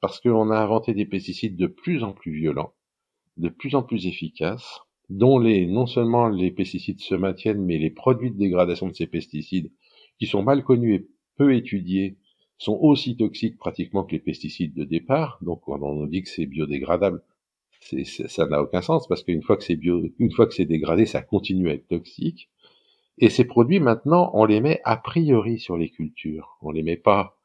parce 0.00 0.20
qu'on 0.20 0.50
a 0.50 0.58
inventé 0.58 0.92
des 0.92 1.06
pesticides 1.06 1.56
de 1.56 1.66
plus 1.66 2.04
en 2.04 2.12
plus 2.12 2.32
violents, 2.32 2.74
de 3.38 3.48
plus 3.48 3.74
en 3.74 3.82
plus 3.82 4.06
efficaces, 4.06 4.80
dont 5.08 5.38
les, 5.38 5.66
non 5.66 5.86
seulement 5.86 6.28
les 6.28 6.50
pesticides 6.50 7.00
se 7.00 7.14
maintiennent, 7.14 7.64
mais 7.64 7.78
les 7.78 7.90
produits 7.90 8.30
de 8.30 8.36
dégradation 8.36 8.88
de 8.88 8.94
ces 8.94 9.06
pesticides, 9.06 9.72
qui 10.18 10.26
sont 10.26 10.42
mal 10.42 10.62
connus 10.62 10.94
et 10.94 11.08
peu 11.36 11.54
étudiés, 11.54 12.18
sont 12.58 12.78
aussi 12.80 13.16
toxiques 13.16 13.56
pratiquement 13.56 14.04
que 14.04 14.12
les 14.12 14.18
pesticides 14.18 14.74
de 14.74 14.84
départ. 14.84 15.38
Donc, 15.42 15.62
quand 15.64 15.80
on 15.82 16.06
dit 16.06 16.22
que 16.22 16.28
c'est 16.28 16.46
biodégradable, 16.46 17.22
ça 18.28 18.46
n'a 18.46 18.62
aucun 18.62 18.82
sens 18.82 19.06
parce 19.06 19.22
qu'une 19.22 19.42
fois 19.42 19.56
que 19.56 19.64
c'est 19.64 19.76
bio, 19.76 20.02
une 20.18 20.32
fois 20.32 20.46
que 20.46 20.54
c'est 20.54 20.64
dégradé, 20.64 21.06
ça 21.06 21.22
continue 21.22 21.68
à 21.70 21.74
être 21.74 21.88
toxique. 21.88 22.50
Et 23.18 23.30
ces 23.30 23.44
produits, 23.44 23.80
maintenant, 23.80 24.30
on 24.34 24.44
les 24.44 24.60
met 24.60 24.80
a 24.84 24.96
priori 24.96 25.58
sur 25.58 25.76
les 25.76 25.88
cultures. 25.88 26.58
On 26.60 26.70
les 26.70 26.82
met 26.82 26.96
pas, 26.96 27.36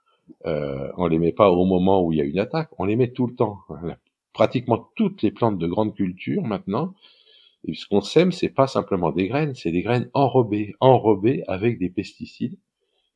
euh, 0.45 0.91
on 0.97 1.07
les 1.07 1.19
met 1.19 1.31
pas 1.31 1.49
au 1.49 1.65
moment 1.65 2.03
où 2.03 2.11
il 2.11 2.17
y 2.17 2.21
a 2.21 2.25
une 2.25 2.39
attaque. 2.39 2.69
On 2.77 2.85
les 2.85 2.95
met 2.95 3.11
tout 3.11 3.27
le 3.27 3.35
temps. 3.35 3.59
Pratiquement 4.33 4.89
toutes 4.95 5.21
les 5.21 5.31
plantes 5.31 5.57
de 5.57 5.67
grande 5.67 5.95
culture 5.95 6.43
maintenant 6.43 6.93
et 7.67 7.75
ce 7.75 7.85
qu'on 7.85 8.01
sème, 8.01 8.31
c'est 8.31 8.49
pas 8.49 8.67
simplement 8.67 9.11
des 9.11 9.27
graines, 9.27 9.53
c'est 9.53 9.71
des 9.71 9.83
graines 9.83 10.09
enrobées, 10.13 10.73
enrobées 10.79 11.43
avec 11.47 11.77
des 11.77 11.89
pesticides. 11.89 12.57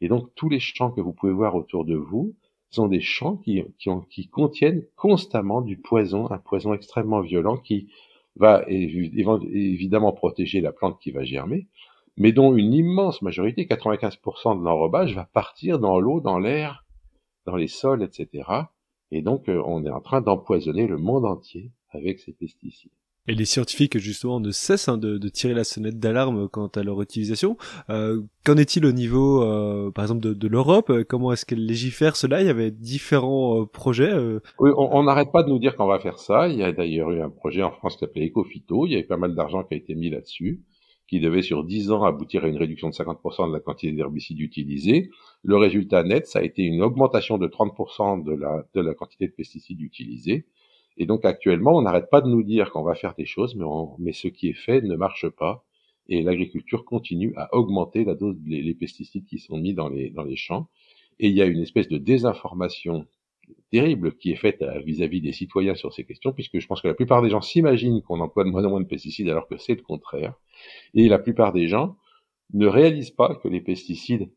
Et 0.02 0.08
donc 0.08 0.30
tous 0.36 0.50
les 0.50 0.60
champs 0.60 0.92
que 0.92 1.02
vous 1.02 1.14
pouvez 1.14 1.34
voir 1.34 1.56
autour 1.56 1.86
de 1.86 1.96
vous 1.96 2.36
sont 2.76 2.88
des 2.88 3.02
champs 3.02 3.38
qui, 3.38 3.64
qui, 4.10 4.28
contiennent 4.28 4.86
constamment 4.96 5.62
du 5.62 5.78
poison, 5.78 6.30
un 6.32 6.38
poison 6.38 6.74
extrêmement 6.74 7.22
violent 7.22 7.58
qui 7.58 7.90
va 8.36 8.64
évidemment 8.68 10.12
protéger 10.12 10.62
la 10.62 10.72
plante 10.72 11.00
qui 11.00 11.12
va 11.12 11.24
germer, 11.24 11.68
mais 12.18 12.32
dont 12.32 12.56
une 12.56 12.74
immense 12.74 13.22
majorité, 13.22 13.66
95% 13.66 14.60
de 14.60 14.64
l'enrobage, 14.64 15.16
va 15.16 15.26
partir 15.26 15.80
dans 15.80 16.00
l'eau, 16.00 16.20
dans 16.20 16.40
l'air, 16.40 16.86
dans 17.46 17.56
les 17.56 17.68
sols, 17.68 18.04
etc. 18.04 18.50
Et 19.12 19.22
donc 19.22 19.50
euh, 19.50 19.62
on 19.66 19.86
est 19.86 19.90
en 19.90 20.02
train 20.02 20.22
d'empoisonner 20.22 20.88
le 20.88 20.98
monde 20.98 21.26
entier 21.26 21.72
avec 21.92 22.20
ces 22.20 22.34
pesticides. 22.34 22.92
Et 23.28 23.34
les 23.34 23.46
scientifiques, 23.46 23.98
justement, 23.98 24.40
ne 24.40 24.52
cessent 24.52 24.88
hein, 24.88 24.98
de, 24.98 25.18
de, 25.18 25.30
tirer 25.30 25.56
la 25.56 25.64
sonnette 25.64 26.00
d'alarme 26.00 26.48
quant 26.48 26.68
à 26.68 26.84
leur 26.84 27.02
utilisation. 27.02 27.58
Euh, 27.90 28.22
Qu'en 28.46 28.58
est-il 28.58 28.86
au 28.86 28.92
niveau, 28.92 29.42
euh, 29.42 29.90
par 29.90 30.04
exemple, 30.04 30.22
de, 30.22 30.36
de 30.36 30.48
l'Europe? 30.48 30.92
Comment 31.10 31.34
est-ce 31.34 31.48
qu'elle 31.48 31.66
légifère 31.66 32.16
cela? 32.16 32.42
Il 32.42 32.46
y 32.46 32.52
avait 32.52 32.70
différents 32.70 33.62
euh, 33.62 33.66
projets. 33.66 34.14
Euh. 34.14 34.40
Oui, 34.60 34.70
on 34.78 35.02
n'arrête 35.02 35.32
pas 35.32 35.42
de 35.42 35.50
nous 35.50 35.58
dire 35.58 35.76
qu'on 35.76 35.88
va 35.88 35.98
faire 35.98 36.20
ça. 36.20 36.48
Il 36.48 36.60
y 36.60 36.64
a 36.64 36.72
d'ailleurs 36.72 37.10
eu 37.10 37.22
un 37.22 37.32
projet 37.32 37.64
en 37.64 37.72
France 37.72 37.94
qui 37.96 38.02
s'appelait 38.02 38.28
Ecofito. 38.28 38.86
Il 38.86 38.92
y 38.92 38.94
avait 38.94 39.04
pas 39.04 39.18
mal 39.18 39.34
d'argent 39.34 39.64
qui 39.64 39.74
a 39.74 39.78
été 39.78 39.96
mis 39.96 40.12
là-dessus, 40.12 40.62
qui 41.08 41.20
devait 41.20 41.42
sur 41.42 41.64
10 41.64 41.90
ans 41.90 42.04
aboutir 42.04 42.44
à 42.44 42.48
une 42.48 42.58
réduction 42.58 42.90
de 42.90 42.94
50% 42.94 43.48
de 43.48 43.54
la 43.54 43.60
quantité 43.60 43.92
d'herbicides 43.92 44.40
utilisés. 44.40 45.10
Le 45.42 45.58
résultat 45.58 46.04
net, 46.04 46.28
ça 46.28 46.40
a 46.40 46.44
été 46.44 46.62
une 46.62 46.84
augmentation 46.84 47.40
de 47.40 47.48
30% 47.48 48.24
de 48.24 48.34
la, 48.34 48.64
de 48.76 48.82
la 48.82 48.94
quantité 48.94 49.26
de 49.26 49.34
pesticides 49.34 49.82
utilisés 49.82 50.46
et 50.98 51.06
donc 51.06 51.26
actuellement, 51.26 51.76
on 51.78 51.82
n'arrête 51.82 52.10
pas 52.10 52.22
de 52.22 52.30
nous 52.30 52.44
dire 52.44 52.72
qu'on 52.72 52.84
va 52.84 52.96
faire 52.96 53.16
des 53.16 53.26
choses, 53.26 53.56
mais, 54.00 54.14
ce 54.14 54.28
qui 54.28 54.50
est 54.50 54.54
fait 54.54 54.82
ne 54.82 54.96
marche 54.96 55.28
pas. 55.30 55.66
Et 56.08 56.22
l'agriculture 56.22 56.86
continue 56.86 57.34
à 57.36 57.54
augmenter 57.54 58.06
la 58.06 58.14
dose, 58.14 58.38
les, 58.46 58.74
pesticides 58.76 59.26
qui 59.26 59.40
sont 59.40 59.58
mis 59.58 59.74
dans 59.74 59.90
les, 59.90 60.10
dans 60.12 60.24
les 60.24 60.36
champs. 60.36 60.70
Et 61.20 61.28
il 61.28 61.36
y 61.36 61.42
a 61.42 61.46
une 61.46 61.62
espèce 61.62 61.88
de 61.88 61.98
désinformation 61.98 63.08
terrible 63.72 64.16
qui 64.16 64.32
est 64.32 64.36
faite 64.36 64.64
vis-à-vis 64.86 65.22
des 65.22 65.32
citoyens 65.32 65.76
sur 65.76 65.94
ces 65.94 66.06
questions, 66.06 66.32
puisque 66.32 66.60
je 66.60 66.68
pense 66.68 66.82
que 66.82 66.88
la 66.88 66.94
plupart 66.94 67.22
des 67.22 67.30
gens 67.30 67.42
s'imaginent 67.42 68.02
qu'on 68.02 68.20
emploie 68.20 68.44
de 68.44 68.50
moins 68.50 68.64
en 68.66 68.70
moins 68.70 68.82
de 68.82 68.88
pesticides 68.88 69.30
alors 69.30 69.48
que 69.48 69.58
c'est 69.58 69.76
le 69.76 69.82
contraire. 69.82 70.36
Et 70.94 71.08
la 71.10 71.20
plupart 71.20 71.54
des 71.54 71.68
gens 71.68 71.98
ne 72.54 72.68
réalisent 72.68 73.12
pas 73.12 73.36
que 73.36 73.48
les 73.48 73.62
pesticides 73.62 74.30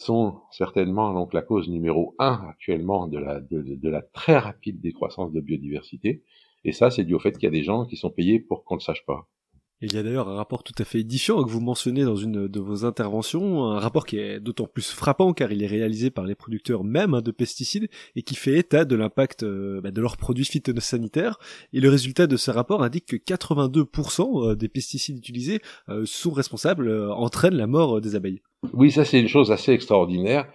sont 0.00 0.40
certainement 0.50 1.12
donc 1.12 1.34
la 1.34 1.42
cause 1.42 1.68
numéro 1.68 2.14
un 2.18 2.46
actuellement 2.48 3.06
de 3.06 3.18
la, 3.18 3.40
de, 3.40 3.88
la 3.88 4.00
très 4.00 4.38
rapide 4.38 4.80
décroissance 4.80 5.32
de 5.32 5.40
biodiversité. 5.40 6.22
Et 6.64 6.72
ça, 6.72 6.90
c'est 6.90 7.04
dû 7.04 7.14
au 7.14 7.18
fait 7.18 7.32
qu'il 7.32 7.44
y 7.44 7.46
a 7.46 7.50
des 7.50 7.62
gens 7.62 7.84
qui 7.84 7.96
sont 7.96 8.10
payés 8.10 8.40
pour 8.40 8.64
qu'on 8.64 8.76
ne 8.76 8.80
sache 8.80 9.04
pas. 9.04 9.28
Il 9.82 9.94
y 9.94 9.96
a 9.96 10.02
d'ailleurs 10.02 10.28
un 10.28 10.34
rapport 10.34 10.62
tout 10.62 10.74
à 10.78 10.84
fait 10.84 11.00
édifiant 11.00 11.42
que 11.42 11.48
vous 11.48 11.62
mentionnez 11.62 12.04
dans 12.04 12.16
une 12.16 12.48
de 12.48 12.60
vos 12.60 12.84
interventions, 12.84 13.64
un 13.64 13.78
rapport 13.78 14.04
qui 14.04 14.18
est 14.18 14.38
d'autant 14.38 14.66
plus 14.66 14.90
frappant 14.90 15.32
car 15.32 15.52
il 15.52 15.62
est 15.62 15.66
réalisé 15.66 16.10
par 16.10 16.26
les 16.26 16.34
producteurs 16.34 16.84
même 16.84 17.14
hein, 17.14 17.22
de 17.22 17.30
pesticides 17.30 17.88
et 18.14 18.22
qui 18.22 18.34
fait 18.34 18.58
état 18.58 18.84
de 18.84 18.94
l'impact 18.94 19.42
euh, 19.42 19.80
bah, 19.80 19.90
de 19.90 20.00
leurs 20.02 20.18
produits 20.18 20.44
phytosanitaires. 20.44 21.38
Et 21.72 21.80
le 21.80 21.88
résultat 21.88 22.26
de 22.26 22.36
ce 22.36 22.50
rapport 22.50 22.82
indique 22.82 23.06
que 23.06 23.16
82% 23.16 24.50
euh, 24.50 24.54
des 24.54 24.68
pesticides 24.68 25.16
utilisés 25.16 25.60
euh, 25.88 26.02
sont 26.04 26.32
responsables, 26.32 26.90
entraînent 27.12 27.56
la 27.56 27.66
mort 27.66 28.02
des 28.02 28.16
abeilles. 28.16 28.42
Oui, 28.74 28.90
ça 28.90 29.06
c'est 29.06 29.18
une 29.18 29.28
chose 29.28 29.50
assez 29.50 29.72
extraordinaire. 29.72 30.46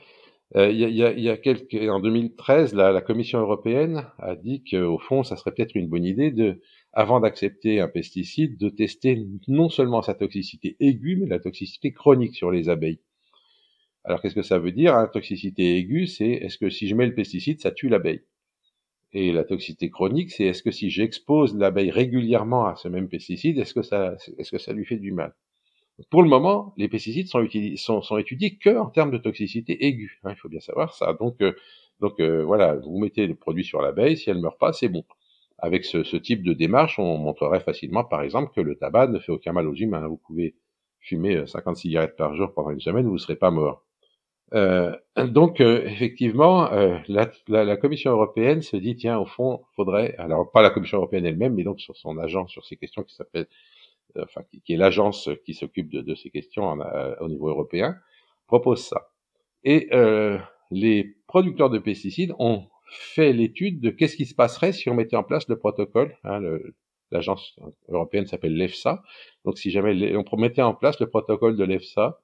Il 0.53 0.77
y, 0.77 1.29
a, 1.29 1.38
quelques... 1.38 1.89
En 1.89 1.99
2013, 1.99 2.75
la, 2.75 2.91
la 2.91 3.01
Commission 3.01 3.39
européenne 3.39 4.05
a 4.19 4.35
dit 4.35 4.63
qu'au 4.63 4.99
fond, 4.99 5.23
ça 5.23 5.35
serait 5.35 5.51
peut-être 5.51 5.75
une 5.75 5.89
bonne 5.89 6.05
idée 6.05 6.31
de 6.31 6.61
avant 6.95 7.19
d'accepter 7.19 7.81
un 7.81 7.89
pesticide, 7.89 8.58
de 8.58 8.69
tester 8.69 9.21
non 9.49 9.69
seulement 9.69 10.01
sa 10.01 10.13
toxicité 10.13 10.77
aiguë, 10.79 11.17
mais 11.17 11.27
la 11.27 11.39
toxicité 11.39 11.91
chronique 11.91 12.36
sur 12.36 12.51
les 12.51 12.69
abeilles. 12.69 13.01
Alors 14.05 14.21
qu'est-ce 14.21 14.36
que 14.36 14.41
ça 14.41 14.60
veut 14.60 14.71
dire 14.71 14.95
La 14.95 15.08
toxicité 15.08 15.77
aiguë, 15.77 16.08
c'est 16.08 16.29
est-ce 16.29 16.58
que 16.58 16.69
si 16.69 16.88
je 16.88 16.95
mets 16.95 17.05
le 17.05 17.13
pesticide, 17.13 17.60
ça 17.60 17.71
tue 17.71 17.89
l'abeille? 17.89 18.21
Et 19.12 19.34
la 19.34 19.43
toxicité 19.43 19.89
chronique, 19.89 20.31
c'est 20.31 20.45
est-ce 20.45 20.63
que 20.63 20.71
si 20.71 20.89
j'expose 20.89 21.55
l'abeille 21.55 21.91
régulièrement 21.91 22.65
à 22.65 22.75
ce 22.75 22.88
même 22.88 23.10
pesticide, 23.10 23.58
est-ce 23.58 23.73
que 23.73 23.81
ça, 23.81 24.15
est-ce 24.38 24.51
que 24.51 24.58
ça 24.58 24.71
lui 24.71 24.86
fait 24.86 24.97
du 24.97 25.12
mal? 25.12 25.36
Pour 26.10 26.23
le 26.23 26.29
moment, 26.29 26.73
les 26.77 26.88
pesticides 26.88 27.27
sont, 27.27 27.45
sont, 27.77 28.01
sont 28.01 28.17
étudiés 28.17 28.58
que 28.58 28.77
en 28.77 28.88
termes 28.88 29.12
de 29.12 29.17
toxicité 29.17 29.86
aiguë. 29.86 30.19
Hein, 30.23 30.31
il 30.31 30.38
faut 30.38 30.49
bien 30.49 30.60
savoir 30.60 30.93
ça. 30.93 31.13
Donc, 31.13 31.41
euh, 31.41 31.53
donc 31.99 32.19
euh, 32.19 32.43
voilà, 32.43 32.75
vous 32.75 32.99
mettez 32.99 33.27
le 33.27 33.36
produit 33.36 33.63
sur 33.63 33.81
l'abeille, 33.81 34.17
si 34.17 34.29
elle 34.29 34.39
meurt 34.39 34.60
pas, 34.60 34.73
c'est 34.73 34.89
bon. 34.89 35.05
Avec 35.57 35.85
ce, 35.85 36.03
ce, 36.03 36.17
type 36.17 36.43
de 36.43 36.53
démarche, 36.53 36.99
on 36.99 37.17
montrerait 37.17 37.61
facilement, 37.61 38.03
par 38.03 38.21
exemple, 38.21 38.51
que 38.53 38.61
le 38.61 38.75
tabac 38.75 39.07
ne 39.07 39.19
fait 39.19 39.31
aucun 39.31 39.53
mal 39.53 39.67
aux 39.67 39.73
humains. 39.73 40.07
Vous 40.07 40.17
pouvez 40.17 40.55
fumer 40.99 41.45
50 41.47 41.77
cigarettes 41.77 42.15
par 42.17 42.35
jour 42.35 42.53
pendant 42.53 42.71
une 42.71 42.81
semaine, 42.81 43.05
vous 43.05 43.13
ne 43.13 43.17
serez 43.17 43.35
pas 43.35 43.51
mort. 43.51 43.85
Euh, 44.53 44.95
donc, 45.17 45.59
euh, 45.59 45.83
effectivement, 45.85 46.71
euh, 46.71 46.97
la, 47.07 47.31
la, 47.47 47.63
la, 47.63 47.77
Commission 47.77 48.11
européenne 48.11 48.61
se 48.61 48.77
dit, 48.77 48.95
tiens, 48.95 49.17
au 49.17 49.25
fond, 49.25 49.63
faudrait, 49.75 50.15
alors 50.17 50.51
pas 50.51 50.61
la 50.61 50.69
Commission 50.69 50.97
européenne 50.97 51.25
elle-même, 51.25 51.55
mais 51.55 51.63
donc 51.63 51.79
sur 51.79 51.95
son 51.97 52.17
agence 52.17 52.51
sur 52.51 52.65
ces 52.65 52.77
questions 52.77 53.03
qui 53.03 53.15
s'appelle, 53.15 53.47
euh, 54.17 54.23
enfin, 54.23 54.41
qui, 54.49 54.61
qui, 54.61 54.73
est 54.73 54.77
l'agence 54.77 55.29
qui 55.45 55.53
s'occupe 55.53 55.89
de, 55.89 56.01
de, 56.01 56.15
ces 56.15 56.29
questions 56.29 56.63
en, 56.63 56.79
euh, 56.79 57.15
au 57.21 57.27
niveau 57.27 57.49
européen, 57.49 57.97
propose 58.47 58.85
ça. 58.85 59.09
Et 59.63 59.89
les 60.71 61.15
producteurs 61.27 61.71
de 61.71 61.79
pesticides 61.79 62.33
ont 62.37 62.67
fait 62.85 63.33
l'étude 63.33 63.81
de 63.81 63.89
qu'est-ce 63.89 64.15
qui 64.15 64.25
se 64.25 64.35
passerait 64.35 64.73
si 64.73 64.89
on 64.89 64.93
mettait 64.93 65.15
en 65.15 65.23
place 65.23 65.47
le 65.47 65.57
protocole. 65.57 66.17
Hein, 66.23 66.41
L'agence 67.11 67.57
européenne 67.87 68.25
s'appelle 68.25 68.55
l'EFSA. 68.55 69.03
Donc 69.45 69.57
si 69.57 69.71
jamais 69.71 70.15
on 70.15 70.37
mettait 70.37 70.61
en 70.61 70.73
place 70.73 70.99
le 70.99 71.07
protocole 71.07 71.55
de 71.55 71.63
l'EFSA, 71.63 72.19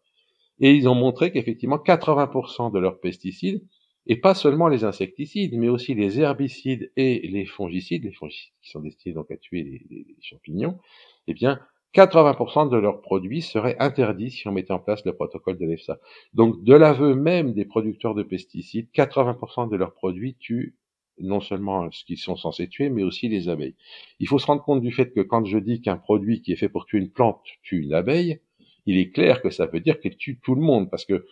et 0.60 0.72
ils 0.72 0.88
ont 0.88 0.96
montré 0.96 1.32
qu'effectivement 1.32 1.78
80% 1.78 2.72
de 2.72 2.80
leurs 2.80 3.00
pesticides, 3.00 3.64
et 4.08 4.16
pas 4.16 4.34
seulement 4.34 4.68
les 4.68 4.84
insecticides, 4.84 5.58
mais 5.58 5.70
aussi 5.70 5.94
les 5.94 6.20
herbicides 6.20 6.92
et 6.98 7.28
les 7.28 7.46
fongicides, 7.46 8.04
les 8.04 8.14
fongicides 8.14 8.54
qui 8.62 8.70
sont 8.72 8.80
destinés 8.80 9.14
donc 9.14 9.30
à 9.32 9.38
tuer 9.38 9.64
les, 9.90 10.16
champignons, 10.22 10.80
eh 11.28 11.34
bien 11.34 11.60
80% 11.94 12.70
de 12.70 12.78
leurs 12.78 13.02
produits 13.02 13.42
seraient 13.42 13.76
interdits 13.80 14.32
si 14.32 14.48
on 14.48 14.52
mettait 14.52 14.72
en 14.72 14.80
place 14.80 15.04
le 15.06 15.14
protocole 15.14 15.58
de 15.58 15.66
l'EFSA. 15.66 16.00
Donc, 16.34 16.64
de 16.64 16.74
l'aveu 16.74 17.16
même 17.16 17.54
des 17.54 17.66
producteurs 17.66 18.16
de 18.16 18.24
pesticides, 18.24 18.88
80% 18.94 19.70
de 19.70 19.76
leurs 19.76 19.94
produits 19.94 20.36
tuent 20.36 20.76
non 21.20 21.42
seulement 21.42 21.92
ce 21.92 22.04
qu'ils 22.06 22.18
sont 22.18 22.36
censés 22.36 22.68
tuer, 22.68 22.90
mais 22.90 23.04
aussi 23.04 23.28
les 23.28 23.50
abeilles. 23.50 23.76
Il 24.20 24.28
faut 24.28 24.40
se 24.40 24.46
rendre 24.46 24.64
compte 24.64 24.82
du 24.82 24.92
fait 24.92 25.12
que 25.14 25.20
quand 25.20 25.46
je 25.46 25.58
dis 25.58 25.82
qu'un 25.82 25.98
produit 25.98 26.42
qui 26.42 26.54
est 26.54 26.56
fait 26.56 26.70
pour 26.70 26.86
tuer 26.86 27.00
une 27.00 27.12
plante 27.12 27.42
tue 27.62 27.82
une 27.82 27.94
abeille, 27.94 28.40
il 28.86 28.98
est 28.98 29.12
clair 29.12 29.42
que 29.42 29.50
ça 29.50 29.68
veut 29.68 29.82
dire 29.82 30.00
qu'il 30.00 30.18
tue 30.18 30.40
tout 30.40 30.56
le 30.56 30.62
monde, 30.62 30.90
parce 30.90 31.06
que 31.06 31.26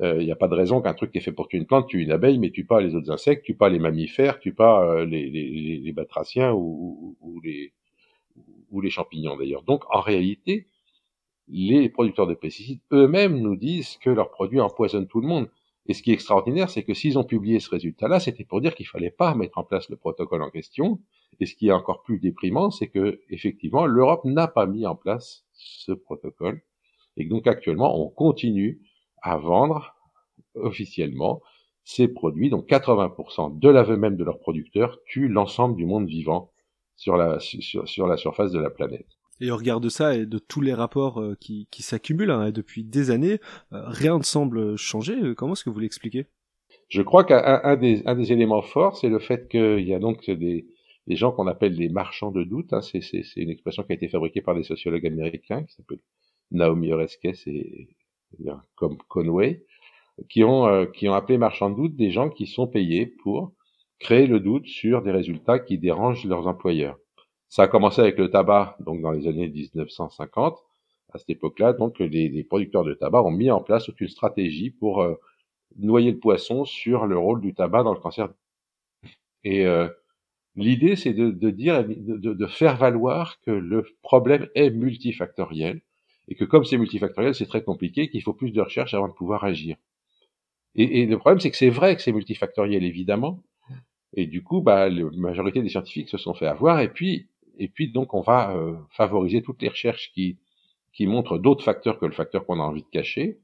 euh, 0.00 0.20
il 0.20 0.26
n'y 0.26 0.32
a 0.32 0.36
pas 0.36 0.48
de 0.48 0.54
raison 0.54 0.80
qu'un 0.80 0.94
truc 0.94 1.10
qui 1.10 1.18
est 1.18 1.22
fait 1.22 1.32
pour 1.32 1.48
tuer 1.48 1.58
une 1.58 1.66
plante 1.66 1.88
tue 1.88 2.02
une 2.02 2.12
abeille, 2.12 2.38
mais 2.38 2.50
tue 2.50 2.64
pas 2.64 2.80
les 2.80 2.94
autres 2.94 3.10
insectes, 3.10 3.44
tue 3.44 3.54
pas 3.54 3.68
les 3.68 3.78
mammifères, 3.78 4.38
tue 4.38 4.54
pas 4.54 4.84
euh, 4.84 5.04
les, 5.04 5.92
batraciens 5.92 6.52
ou 6.52 7.16
les, 7.42 7.72
ou 8.72 8.80
les 8.80 8.90
champignons 8.90 9.36
d'ailleurs. 9.36 9.62
Donc 9.62 9.84
en 9.90 10.00
réalité, 10.00 10.66
les 11.48 11.88
producteurs 11.88 12.26
de 12.26 12.34
pesticides 12.34 12.80
eux-mêmes 12.92 13.38
nous 13.38 13.56
disent 13.56 13.96
que 13.98 14.10
leurs 14.10 14.30
produits 14.30 14.60
empoisonnent 14.60 15.06
tout 15.06 15.20
le 15.20 15.28
monde. 15.28 15.48
Et 15.86 15.94
ce 15.94 16.02
qui 16.02 16.10
est 16.10 16.14
extraordinaire, 16.14 16.70
c'est 16.70 16.84
que 16.84 16.94
s'ils 16.94 17.18
ont 17.18 17.24
publié 17.24 17.58
ce 17.58 17.68
résultat-là, 17.70 18.20
c'était 18.20 18.44
pour 18.44 18.60
dire 18.60 18.74
qu'il 18.74 18.86
fallait 18.86 19.10
pas 19.10 19.34
mettre 19.34 19.58
en 19.58 19.64
place 19.64 19.88
le 19.90 19.96
protocole 19.96 20.42
en 20.42 20.50
question. 20.50 21.00
Et 21.40 21.46
ce 21.46 21.54
qui 21.54 21.68
est 21.68 21.72
encore 21.72 22.02
plus 22.02 22.20
déprimant, 22.20 22.70
c'est 22.70 22.88
que 22.88 23.20
effectivement, 23.30 23.86
l'Europe 23.86 24.24
n'a 24.24 24.46
pas 24.46 24.66
mis 24.66 24.86
en 24.86 24.94
place 24.94 25.44
ce 25.52 25.92
protocole. 25.92 26.62
Et 27.16 27.24
donc 27.24 27.46
actuellement, 27.46 28.00
on 28.00 28.08
continue 28.08 28.80
à 29.22 29.36
vendre 29.36 29.96
officiellement 30.54 31.42
ces 31.84 32.06
produits. 32.08 32.48
Donc 32.48 32.68
80% 32.68 33.58
de 33.58 33.68
l'aveu 33.68 33.96
même 33.96 34.16
de 34.16 34.24
leurs 34.24 34.38
producteurs 34.38 35.02
tuent 35.04 35.28
l'ensemble 35.28 35.76
du 35.76 35.84
monde 35.84 36.06
vivant 36.06 36.51
sur 36.96 37.16
la, 37.16 37.38
sur, 37.40 37.88
sur 37.88 38.06
la 38.06 38.16
surface 38.16 38.52
de 38.52 38.60
la 38.60 38.70
planète. 38.70 39.06
Et 39.40 39.50
au 39.50 39.56
regard 39.56 39.80
de 39.80 39.88
ça 39.88 40.14
et 40.16 40.24
de 40.24 40.38
tous 40.38 40.60
les 40.60 40.74
rapports 40.74 41.20
euh, 41.20 41.36
qui, 41.40 41.66
qui 41.70 41.82
s'accumulent 41.82 42.30
hein, 42.30 42.52
depuis 42.52 42.84
des 42.84 43.10
années, 43.10 43.40
euh, 43.72 43.82
rien 43.86 44.18
ne 44.18 44.22
semble 44.22 44.76
changer. 44.76 45.34
Comment 45.36 45.54
est-ce 45.54 45.64
que 45.64 45.70
vous 45.70 45.80
l'expliquez? 45.80 46.26
Je 46.88 47.02
crois 47.02 47.24
qu'un 47.24 47.60
un 47.64 47.76
des, 47.76 48.02
un 48.06 48.14
des 48.14 48.32
éléments 48.32 48.62
forts, 48.62 48.96
c'est 48.96 49.08
le 49.08 49.18
fait 49.18 49.48
qu'il 49.48 49.80
y 49.80 49.94
a 49.94 49.98
donc 49.98 50.30
des, 50.30 50.66
des 51.06 51.16
gens 51.16 51.32
qu'on 51.32 51.46
appelle 51.46 51.74
les 51.74 51.88
marchands 51.88 52.30
de 52.30 52.44
doute. 52.44 52.72
Hein, 52.72 52.82
c'est 52.82 53.00
une 53.36 53.50
expression 53.50 53.82
qui 53.82 53.92
a 53.92 53.94
été 53.94 54.08
fabriquée 54.08 54.42
par 54.42 54.54
des 54.54 54.62
sociologues 54.62 55.06
américains 55.06 55.64
qui 55.64 55.74
s'appellent 55.74 56.02
Naomi 56.50 56.92
Oreskes 56.92 57.46
et, 57.46 57.88
et 58.38 58.46
comme 58.76 58.98
Conway, 59.08 59.64
qui 60.28 60.44
ont, 60.44 60.66
euh, 60.66 60.84
qui 60.86 61.08
ont 61.08 61.14
appelé 61.14 61.38
marchands 61.38 61.70
de 61.70 61.76
doute 61.76 61.96
des 61.96 62.10
gens 62.10 62.28
qui 62.28 62.46
sont 62.46 62.66
payés 62.66 63.06
pour 63.06 63.52
créer 64.02 64.26
le 64.26 64.40
doute 64.40 64.66
sur 64.66 65.00
des 65.02 65.12
résultats 65.12 65.58
qui 65.58 65.78
dérangent 65.78 66.24
leurs 66.24 66.46
employeurs. 66.46 66.98
Ça 67.48 67.62
a 67.62 67.68
commencé 67.68 68.00
avec 68.00 68.18
le 68.18 68.30
tabac, 68.30 68.76
donc 68.80 69.00
dans 69.00 69.12
les 69.12 69.28
années 69.28 69.48
1950. 69.48 70.58
À 71.14 71.18
cette 71.18 71.30
époque-là, 71.30 71.72
donc 71.72 71.98
les, 71.98 72.44
producteurs 72.44 72.84
de 72.84 72.94
tabac 72.94 73.22
ont 73.22 73.30
mis 73.30 73.50
en 73.50 73.60
place 73.60 73.84
toute 73.84 74.00
une 74.00 74.08
stratégie 74.08 74.70
pour 74.70 75.02
euh, 75.02 75.14
noyer 75.78 76.10
le 76.10 76.18
poisson 76.18 76.64
sur 76.64 77.06
le 77.06 77.18
rôle 77.18 77.40
du 77.40 77.54
tabac 77.54 77.82
dans 77.82 77.92
le 77.92 78.00
cancer. 78.00 78.28
Et 79.44 79.66
euh, 79.66 79.88
l'idée, 80.56 80.96
c'est 80.96 81.12
de, 81.12 81.50
dire, 81.50 81.84
de, 81.86 82.46
faire 82.46 82.76
valoir 82.76 83.40
que 83.42 83.50
le 83.50 83.84
problème 84.02 84.48
est 84.54 84.70
multifactoriel 84.70 85.80
et 86.28 86.34
que 86.34 86.44
comme 86.44 86.64
c'est 86.64 86.78
multifactoriel, 86.78 87.34
c'est 87.34 87.46
très 87.46 87.62
compliqué, 87.62 88.08
qu'il 88.08 88.22
faut 88.22 88.32
plus 88.32 88.52
de 88.52 88.60
recherche 88.60 88.94
avant 88.94 89.08
de 89.08 89.12
pouvoir 89.12 89.44
agir. 89.44 89.76
Et 90.74 91.04
le 91.04 91.18
problème, 91.18 91.38
c'est 91.38 91.50
que 91.50 91.56
c'est 91.58 91.68
vrai 91.68 91.94
que 91.94 92.00
c'est 92.00 92.12
multifactoriel, 92.12 92.82
évidemment, 92.82 93.42
et 94.14 94.26
du 94.26 94.42
coup, 94.42 94.60
bah, 94.60 94.88
la 94.88 95.04
majorité 95.12 95.62
des 95.62 95.68
scientifiques 95.68 96.08
se 96.08 96.18
sont 96.18 96.34
fait 96.34 96.46
avoir. 96.46 96.80
Et 96.80 96.88
puis, 96.88 97.28
et 97.58 97.68
puis 97.68 97.90
donc, 97.90 98.14
on 98.14 98.20
va 98.20 98.54
euh, 98.56 98.74
favoriser 98.90 99.42
toutes 99.42 99.62
les 99.62 99.68
recherches 99.68 100.10
qui 100.12 100.38
qui 100.92 101.06
montrent 101.06 101.38
d'autres 101.38 101.64
facteurs 101.64 101.98
que 101.98 102.04
le 102.06 102.12
facteur 102.12 102.44
qu'on 102.44 102.60
a 102.60 102.62
envie 102.62 102.82
de 102.82 102.88
cacher. 102.88 103.38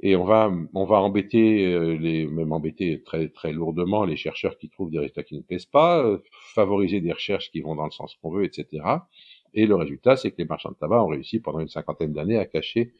Et 0.00 0.16
on 0.16 0.24
va 0.24 0.50
on 0.74 0.84
va 0.84 1.00
embêter 1.00 1.66
euh, 1.66 1.96
les 1.96 2.26
même 2.26 2.52
embêter 2.52 3.02
très 3.02 3.28
très 3.28 3.52
lourdement 3.52 4.04
les 4.04 4.16
chercheurs 4.16 4.58
qui 4.58 4.68
trouvent 4.70 4.90
des 4.90 4.98
résultats 4.98 5.22
qui 5.22 5.36
ne 5.36 5.42
plaisent 5.42 5.66
pas, 5.66 6.02
euh, 6.04 6.18
favoriser 6.54 7.00
des 7.00 7.12
recherches 7.12 7.50
qui 7.50 7.60
vont 7.60 7.74
dans 7.76 7.84
le 7.86 7.90
sens 7.90 8.14
qu'on 8.22 8.30
veut, 8.30 8.44
etc. 8.44 8.84
Et 9.54 9.66
le 9.66 9.74
résultat, 9.74 10.16
c'est 10.16 10.30
que 10.30 10.36
les 10.38 10.44
marchands 10.44 10.70
de 10.70 10.76
tabac 10.76 11.02
ont 11.02 11.08
réussi 11.08 11.40
pendant 11.40 11.60
une 11.60 11.68
cinquantaine 11.68 12.12
d'années 12.12 12.38
à 12.38 12.46
cacher 12.46 12.92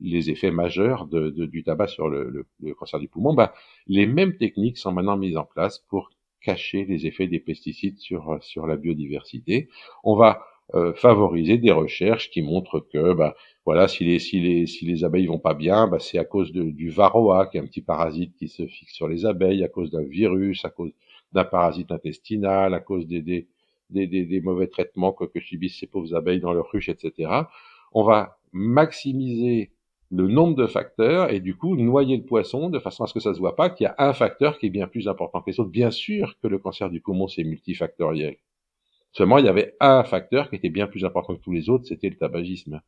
les 0.00 0.30
effets 0.30 0.50
majeurs 0.50 1.06
de, 1.06 1.30
de, 1.30 1.46
du 1.46 1.62
tabac 1.62 1.88
sur 1.88 2.08
le, 2.08 2.30
le, 2.30 2.46
le, 2.60 2.74
cancer 2.74 2.98
du 2.98 3.08
poumon. 3.08 3.34
Bah, 3.34 3.54
les 3.86 4.06
mêmes 4.06 4.36
techniques 4.36 4.78
sont 4.78 4.92
maintenant 4.92 5.16
mises 5.16 5.36
en 5.36 5.44
place 5.44 5.78
pour 5.78 6.10
cacher 6.40 6.84
les 6.84 7.06
effets 7.06 7.26
des 7.26 7.40
pesticides 7.40 7.98
sur, 7.98 8.38
sur 8.40 8.66
la 8.66 8.76
biodiversité. 8.76 9.68
On 10.04 10.16
va 10.16 10.44
euh, 10.74 10.92
favoriser 10.94 11.58
des 11.58 11.70
recherches 11.70 12.28
qui 12.30 12.42
montrent 12.42 12.80
que 12.80 13.14
bah, 13.14 13.36
voilà 13.64 13.86
si 13.86 14.02
les 14.04 14.18
si 14.18 14.40
les 14.40 14.66
si 14.66 14.84
les 14.84 15.04
abeilles 15.04 15.26
vont 15.26 15.38
pas 15.38 15.54
bien 15.54 15.86
bah, 15.86 16.00
c'est 16.00 16.18
à 16.18 16.24
cause 16.24 16.50
de, 16.50 16.64
du 16.64 16.90
varroa 16.90 17.46
qui 17.46 17.56
est 17.56 17.60
un 17.60 17.66
petit 17.66 17.82
parasite 17.82 18.34
qui 18.36 18.48
se 18.48 18.66
fixe 18.66 18.92
sur 18.92 19.06
les 19.06 19.26
abeilles 19.26 19.62
à 19.62 19.68
cause 19.68 19.92
d'un 19.92 20.02
virus 20.02 20.64
à 20.64 20.70
cause 20.70 20.90
d'un 21.32 21.44
parasite 21.44 21.92
intestinal 21.92 22.74
à 22.74 22.80
cause 22.80 23.06
des 23.06 23.22
des, 23.22 23.46
des, 23.90 24.08
des, 24.08 24.24
des 24.24 24.40
mauvais 24.40 24.66
traitements 24.66 25.12
que, 25.12 25.26
que 25.26 25.38
subissent 25.38 25.78
ces 25.78 25.86
pauvres 25.86 26.16
abeilles 26.16 26.40
dans 26.40 26.52
leur 26.52 26.68
ruche 26.68 26.88
etc 26.88 27.30
on 27.92 28.02
va 28.02 28.38
maximiser 28.52 29.70
le 30.10 30.28
nombre 30.28 30.54
de 30.54 30.66
facteurs 30.66 31.30
et 31.30 31.40
du 31.40 31.56
coup 31.56 31.76
noyer 31.76 32.16
le 32.16 32.24
poisson 32.24 32.70
de 32.70 32.78
façon 32.78 33.04
à 33.04 33.06
ce 33.06 33.14
que 33.14 33.20
ça 33.20 33.34
se 33.34 33.38
voit 33.38 33.56
pas 33.56 33.70
qu'il 33.70 33.84
y 33.84 33.88
a 33.88 33.94
un 33.98 34.12
facteur 34.12 34.58
qui 34.58 34.66
est 34.66 34.70
bien 34.70 34.86
plus 34.86 35.08
important 35.08 35.40
que 35.40 35.50
les 35.50 35.60
autres. 35.60 35.70
Bien 35.70 35.90
sûr 35.90 36.36
que 36.40 36.48
le 36.48 36.58
cancer 36.58 36.90
du 36.90 37.00
poumon 37.00 37.28
c'est 37.28 37.44
multifactoriel. 37.44 38.36
Seulement 39.12 39.38
il 39.38 39.46
y 39.46 39.48
avait 39.48 39.74
un 39.80 40.04
facteur 40.04 40.50
qui 40.50 40.56
était 40.56 40.70
bien 40.70 40.86
plus 40.86 41.04
important 41.04 41.34
que 41.34 41.42
tous 41.42 41.52
les 41.52 41.68
autres, 41.68 41.86
c'était 41.86 42.08
le 42.08 42.16
tabagisme. 42.16 42.80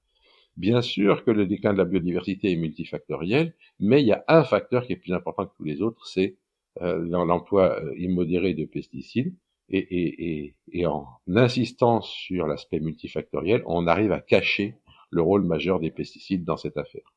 Bien 0.59 0.83
sûr 0.83 1.25
que 1.25 1.31
le 1.31 1.47
déclin 1.47 1.73
de 1.73 1.79
la 1.79 1.85
biodiversité 1.85 2.51
est 2.53 2.57
multifactoriel, 2.57 3.55
mais 3.79 4.03
il 4.03 4.09
y 4.09 4.13
a 4.13 4.25
un 4.27 4.43
facteur 4.43 4.87
qui 4.87 4.93
est 4.93 4.97
plus 4.97 5.13
important 5.13 5.47
que 5.47 5.57
tous 5.57 5.65
les 5.65 5.83
autres, 5.83 6.05
c'est 6.07 6.37
euh, 6.83 6.99
l'emploi 7.09 7.81
euh, 7.81 7.95
immodéré 7.97 8.55
de 8.55 8.65
pesticides. 8.65 9.35
Et, 9.71 10.55
en 10.87 11.07
insistant 11.29 12.01
sur 12.01 12.47
l'aspect 12.47 12.81
multifactoriel, 12.81 13.63
on 13.67 13.87
arrive 13.87 14.13
à 14.13 14.21
cacher 14.21 14.75
le 15.11 15.23
rôle 15.23 15.45
majeur 15.45 15.81
des 15.81 15.91
pesticides 15.91 16.45
dans 16.45 16.57
cette 16.57 16.77
affaire. 16.77 17.15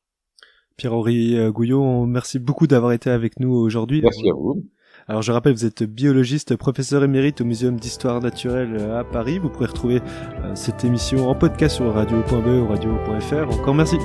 Pierre-Henri 0.76 1.36
euh, 1.36 1.50
Gouillon, 1.50 2.06
merci 2.06 2.38
beaucoup 2.38 2.66
d'avoir 2.66 2.92
été 2.92 3.10
avec 3.10 3.38
nous 3.40 3.52
aujourd'hui. 3.52 4.00
Merci 4.02 4.28
à 4.28 4.32
vous. 4.32 4.64
Alors 5.08 5.22
je 5.22 5.32
rappelle, 5.32 5.52
vous 5.52 5.66
êtes 5.66 5.82
biologiste, 5.82 6.56
professeur 6.56 7.02
émérite 7.02 7.40
au 7.40 7.44
Muséum 7.44 7.78
d'Histoire 7.78 8.20
Naturelle 8.20 8.76
euh, 8.78 9.00
à 9.00 9.04
Paris. 9.04 9.38
Vous 9.38 9.48
pourrez 9.48 9.66
retrouver 9.66 10.00
euh, 10.00 10.54
cette 10.54 10.84
émission 10.84 11.28
en 11.28 11.34
podcast 11.34 11.76
sur 11.76 11.92
radio.be 11.92 12.46
ou 12.46 12.68
radio.fr. 12.68 13.50
Encore 13.50 13.74
merci. 13.74 13.96